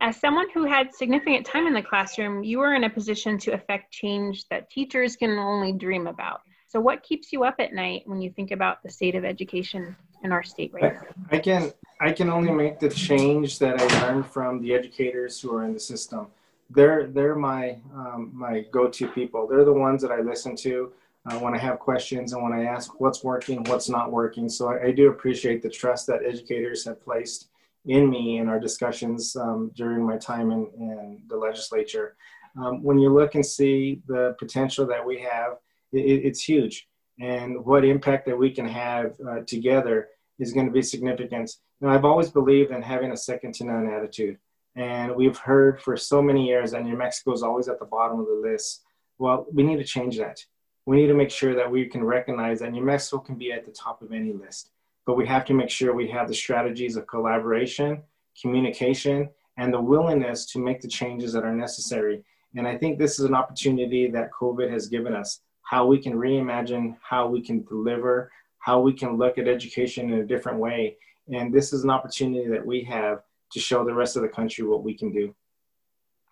As 0.00 0.20
someone 0.20 0.50
who 0.52 0.64
had 0.64 0.94
significant 0.94 1.46
time 1.46 1.66
in 1.66 1.72
the 1.72 1.80
classroom, 1.80 2.44
you 2.44 2.60
are 2.60 2.74
in 2.74 2.84
a 2.84 2.90
position 2.90 3.38
to 3.38 3.52
affect 3.52 3.92
change 3.92 4.46
that 4.48 4.70
teachers 4.70 5.16
can 5.16 5.30
only 5.38 5.72
dream 5.72 6.06
about. 6.06 6.40
So, 6.74 6.80
what 6.80 7.04
keeps 7.04 7.32
you 7.32 7.44
up 7.44 7.54
at 7.60 7.72
night 7.72 8.02
when 8.04 8.20
you 8.20 8.32
think 8.32 8.50
about 8.50 8.82
the 8.82 8.90
state 8.90 9.14
of 9.14 9.24
education 9.24 9.94
in 10.24 10.32
our 10.32 10.42
state 10.42 10.74
right 10.74 10.92
now? 10.94 11.02
I 11.30 11.38
can 11.38 11.72
I 12.00 12.10
can 12.10 12.28
only 12.28 12.50
make 12.50 12.80
the 12.80 12.88
change 12.88 13.60
that 13.60 13.80
I 13.80 14.02
learned 14.02 14.26
from 14.26 14.60
the 14.60 14.74
educators 14.74 15.40
who 15.40 15.54
are 15.54 15.64
in 15.64 15.72
the 15.72 15.78
system. 15.78 16.26
They're 16.68 17.06
they're 17.06 17.36
my 17.36 17.78
um, 17.94 18.32
my 18.34 18.64
go-to 18.72 19.06
people. 19.06 19.46
They're 19.46 19.64
the 19.64 19.72
ones 19.72 20.02
that 20.02 20.10
I 20.10 20.20
listen 20.20 20.56
to 20.56 20.92
uh, 21.26 21.38
when 21.38 21.54
I 21.54 21.58
have 21.58 21.78
questions 21.78 22.32
and 22.32 22.42
when 22.42 22.52
I 22.52 22.64
ask 22.64 22.98
what's 22.98 23.22
working, 23.22 23.62
what's 23.68 23.88
not 23.88 24.10
working. 24.10 24.48
So 24.48 24.68
I, 24.72 24.86
I 24.86 24.90
do 24.90 25.10
appreciate 25.10 25.62
the 25.62 25.70
trust 25.70 26.08
that 26.08 26.24
educators 26.26 26.84
have 26.86 27.00
placed 27.00 27.50
in 27.86 28.10
me 28.10 28.38
in 28.38 28.48
our 28.48 28.58
discussions 28.58 29.36
um, 29.36 29.70
during 29.76 30.04
my 30.04 30.16
time 30.16 30.50
in, 30.50 30.68
in 30.76 31.22
the 31.28 31.36
legislature. 31.36 32.16
Um, 32.60 32.82
when 32.82 32.98
you 32.98 33.14
look 33.14 33.36
and 33.36 33.46
see 33.46 34.02
the 34.08 34.34
potential 34.40 34.86
that 34.86 35.06
we 35.06 35.20
have 35.20 35.58
it, 35.94 36.26
it's 36.26 36.42
huge. 36.42 36.88
And 37.20 37.64
what 37.64 37.84
impact 37.84 38.26
that 38.26 38.36
we 38.36 38.50
can 38.50 38.66
have 38.66 39.14
uh, 39.28 39.40
together 39.46 40.08
is 40.38 40.52
going 40.52 40.66
to 40.66 40.72
be 40.72 40.82
significant. 40.82 41.50
Now, 41.80 41.90
I've 41.90 42.04
always 42.04 42.30
believed 42.30 42.72
in 42.72 42.82
having 42.82 43.12
a 43.12 43.16
second 43.16 43.54
to 43.54 43.64
none 43.64 43.86
attitude. 43.86 44.38
And 44.76 45.14
we've 45.14 45.38
heard 45.38 45.80
for 45.80 45.96
so 45.96 46.20
many 46.20 46.46
years 46.46 46.72
that 46.72 46.82
New 46.82 46.96
Mexico 46.96 47.32
is 47.32 47.42
always 47.42 47.68
at 47.68 47.78
the 47.78 47.84
bottom 47.84 48.18
of 48.18 48.26
the 48.26 48.40
list. 48.50 48.82
Well, 49.18 49.46
we 49.52 49.62
need 49.62 49.76
to 49.76 49.84
change 49.84 50.18
that. 50.18 50.40
We 50.86 50.96
need 50.96 51.06
to 51.06 51.14
make 51.14 51.30
sure 51.30 51.54
that 51.54 51.70
we 51.70 51.86
can 51.86 52.02
recognize 52.02 52.58
that 52.60 52.72
New 52.72 52.84
Mexico 52.84 53.18
can 53.18 53.36
be 53.36 53.52
at 53.52 53.64
the 53.64 53.70
top 53.70 54.02
of 54.02 54.12
any 54.12 54.32
list. 54.32 54.70
But 55.06 55.16
we 55.16 55.26
have 55.26 55.44
to 55.46 55.54
make 55.54 55.70
sure 55.70 55.94
we 55.94 56.08
have 56.08 56.28
the 56.28 56.34
strategies 56.34 56.96
of 56.96 57.06
collaboration, 57.06 58.02
communication, 58.40 59.30
and 59.56 59.72
the 59.72 59.80
willingness 59.80 60.46
to 60.46 60.58
make 60.58 60.80
the 60.80 60.88
changes 60.88 61.32
that 61.34 61.44
are 61.44 61.54
necessary. 61.54 62.24
And 62.56 62.66
I 62.66 62.76
think 62.76 62.98
this 62.98 63.18
is 63.18 63.26
an 63.26 63.34
opportunity 63.34 64.10
that 64.10 64.30
COVID 64.32 64.70
has 64.70 64.88
given 64.88 65.14
us 65.14 65.40
how 65.64 65.86
we 65.86 65.98
can 65.98 66.12
reimagine 66.12 66.96
how 67.02 67.26
we 67.26 67.40
can 67.40 67.64
deliver, 67.64 68.30
how 68.58 68.80
we 68.80 68.92
can 68.92 69.16
look 69.16 69.38
at 69.38 69.48
education 69.48 70.12
in 70.12 70.20
a 70.20 70.24
different 70.24 70.58
way. 70.58 70.96
And 71.32 71.52
this 71.52 71.72
is 71.72 71.84
an 71.84 71.90
opportunity 71.90 72.48
that 72.48 72.64
we 72.64 72.84
have 72.84 73.22
to 73.52 73.60
show 73.60 73.84
the 73.84 73.94
rest 73.94 74.16
of 74.16 74.22
the 74.22 74.28
country 74.28 74.64
what 74.64 74.84
we 74.84 74.94
can 74.94 75.12
do. 75.12 75.34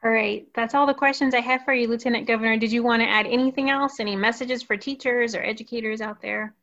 All 0.05 0.11
right, 0.11 0.47
that's 0.55 0.75
all 0.75 0.87
the 0.87 0.95
questions 0.95 1.35
I 1.35 1.41
have 1.41 1.65
for 1.65 1.73
you, 1.73 1.87
Lieutenant 1.89 2.27
Governor. 2.27 2.57
Did 2.57 2.73
you 2.73 2.83
want 2.83 3.03
to 3.03 3.09
add 3.09 3.27
anything 3.27 3.71
else? 3.71 4.01
Any 4.01 4.17
messages 4.17 4.63
for 4.63 4.77
teachers 4.77 5.35
or 5.35 5.43
educators 5.43 6.01
out 6.01 6.21
there? 6.21 6.55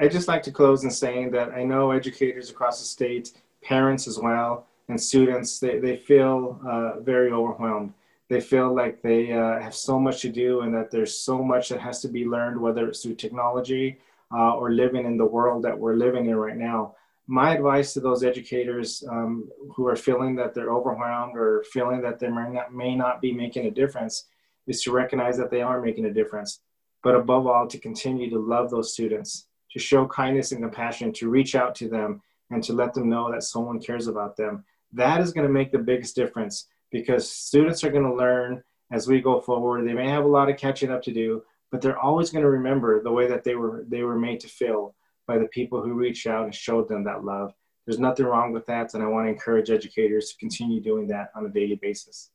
I 0.00 0.08
just 0.08 0.28
like 0.28 0.42
to 0.44 0.52
close 0.52 0.84
in 0.84 0.90
saying 0.90 1.30
that 1.32 1.50
I 1.50 1.64
know 1.64 1.92
educators 1.92 2.50
across 2.50 2.80
the 2.80 2.86
state, 2.86 3.32
parents 3.62 4.06
as 4.06 4.18
well, 4.18 4.66
and 4.88 5.00
students, 5.00 5.58
they, 5.58 5.78
they 5.78 5.96
feel 5.96 6.60
uh, 6.66 7.00
very 7.00 7.30
overwhelmed 7.30 7.94
they 8.28 8.40
feel 8.40 8.74
like 8.74 9.02
they 9.02 9.32
uh, 9.32 9.60
have 9.60 9.74
so 9.74 9.98
much 10.00 10.22
to 10.22 10.28
do 10.28 10.60
and 10.60 10.74
that 10.74 10.90
there's 10.90 11.16
so 11.18 11.42
much 11.42 11.68
that 11.68 11.80
has 11.80 12.00
to 12.02 12.08
be 12.08 12.24
learned, 12.24 12.60
whether 12.60 12.88
it's 12.88 13.02
through 13.02 13.14
technology 13.14 13.98
uh, 14.32 14.54
or 14.54 14.72
living 14.72 15.06
in 15.06 15.16
the 15.16 15.24
world 15.24 15.62
that 15.62 15.78
we're 15.78 15.94
living 15.94 16.26
in 16.26 16.36
right 16.36 16.56
now. 16.56 16.94
My 17.28 17.54
advice 17.54 17.92
to 17.92 18.00
those 18.00 18.24
educators 18.24 19.04
um, 19.10 19.48
who 19.74 19.86
are 19.86 19.96
feeling 19.96 20.36
that 20.36 20.54
they're 20.54 20.72
overwhelmed 20.72 21.36
or 21.36 21.64
feeling 21.72 22.00
that 22.02 22.18
they 22.18 22.28
may 22.28 22.48
not, 22.50 22.72
may 22.72 22.94
not 22.94 23.20
be 23.20 23.32
making 23.32 23.66
a 23.66 23.70
difference 23.70 24.26
is 24.66 24.82
to 24.82 24.92
recognize 24.92 25.36
that 25.36 25.50
they 25.50 25.62
are 25.62 25.80
making 25.80 26.06
a 26.06 26.12
difference. 26.12 26.60
But 27.02 27.14
above 27.14 27.46
all, 27.46 27.68
to 27.68 27.78
continue 27.78 28.30
to 28.30 28.38
love 28.38 28.70
those 28.70 28.92
students, 28.92 29.46
to 29.72 29.78
show 29.78 30.06
kindness 30.06 30.52
and 30.52 30.62
compassion, 30.62 31.12
to 31.14 31.28
reach 31.28 31.54
out 31.54 31.74
to 31.76 31.88
them 31.88 32.22
and 32.50 32.62
to 32.64 32.72
let 32.72 32.94
them 32.94 33.08
know 33.08 33.30
that 33.30 33.42
someone 33.42 33.80
cares 33.80 34.08
about 34.08 34.36
them. 34.36 34.64
That 34.92 35.20
is 35.20 35.32
going 35.32 35.46
to 35.46 35.52
make 35.52 35.72
the 35.72 35.78
biggest 35.78 36.16
difference 36.16 36.66
because 36.90 37.30
students 37.30 37.84
are 37.84 37.90
going 37.90 38.04
to 38.04 38.14
learn 38.14 38.62
as 38.92 39.08
we 39.08 39.20
go 39.20 39.40
forward. 39.40 39.86
They 39.86 39.94
may 39.94 40.08
have 40.08 40.24
a 40.24 40.28
lot 40.28 40.48
of 40.48 40.56
catching 40.56 40.90
up 40.90 41.02
to 41.02 41.12
do, 41.12 41.42
but 41.70 41.80
they're 41.80 41.98
always 41.98 42.30
going 42.30 42.44
to 42.44 42.50
remember 42.50 43.02
the 43.02 43.12
way 43.12 43.26
that 43.26 43.44
they 43.44 43.54
were 43.54 43.84
they 43.88 44.02
were 44.02 44.18
made 44.18 44.40
to 44.40 44.48
feel 44.48 44.94
by 45.26 45.38
the 45.38 45.48
people 45.48 45.82
who 45.82 45.94
reached 45.94 46.26
out 46.26 46.44
and 46.44 46.54
showed 46.54 46.88
them 46.88 47.04
that 47.04 47.24
love. 47.24 47.52
There's 47.86 47.98
nothing 47.98 48.26
wrong 48.26 48.52
with 48.52 48.66
that, 48.66 48.94
and 48.94 49.02
I 49.02 49.06
want 49.06 49.26
to 49.26 49.30
encourage 49.30 49.70
educators 49.70 50.30
to 50.30 50.36
continue 50.38 50.80
doing 50.80 51.06
that 51.08 51.30
on 51.36 51.46
a 51.46 51.48
daily 51.48 51.78
basis. 51.80 52.30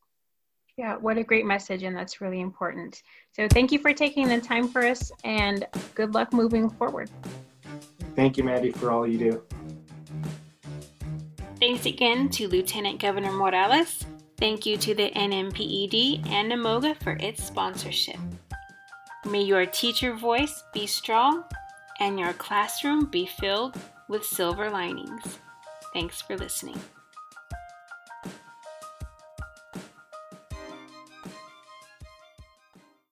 Yeah, 0.77 0.95
what 0.95 1.17
a 1.17 1.23
great 1.23 1.45
message, 1.45 1.83
and 1.83 1.95
that's 1.95 2.21
really 2.21 2.39
important. 2.39 3.03
So, 3.33 3.47
thank 3.49 3.71
you 3.71 3.79
for 3.79 3.93
taking 3.93 4.29
the 4.29 4.39
time 4.39 4.67
for 4.67 4.81
us, 4.81 5.11
and 5.23 5.65
good 5.95 6.13
luck 6.13 6.31
moving 6.31 6.69
forward. 6.69 7.09
Thank 8.15 8.37
you, 8.37 8.43
Mandy, 8.43 8.71
for 8.71 8.91
all 8.91 9.05
you 9.05 9.17
do. 9.17 9.43
Thanks 11.59 11.85
again 11.85 12.29
to 12.29 12.47
Lieutenant 12.47 12.99
Governor 12.99 13.31
Morales 13.31 14.05
Thank 14.41 14.65
you 14.65 14.75
to 14.77 14.95
the 14.95 15.11
NMPED 15.11 16.27
and 16.27 16.51
NMOGA 16.51 16.97
for 17.03 17.15
its 17.19 17.43
sponsorship. 17.43 18.17
May 19.23 19.43
your 19.43 19.67
teacher 19.67 20.15
voice 20.15 20.63
be 20.73 20.87
strong 20.87 21.43
and 21.99 22.19
your 22.19 22.33
classroom 22.33 23.05
be 23.05 23.27
filled 23.27 23.79
with 24.07 24.25
silver 24.25 24.71
linings. 24.71 25.37
Thanks 25.93 26.23
for 26.23 26.35
listening. 26.35 26.79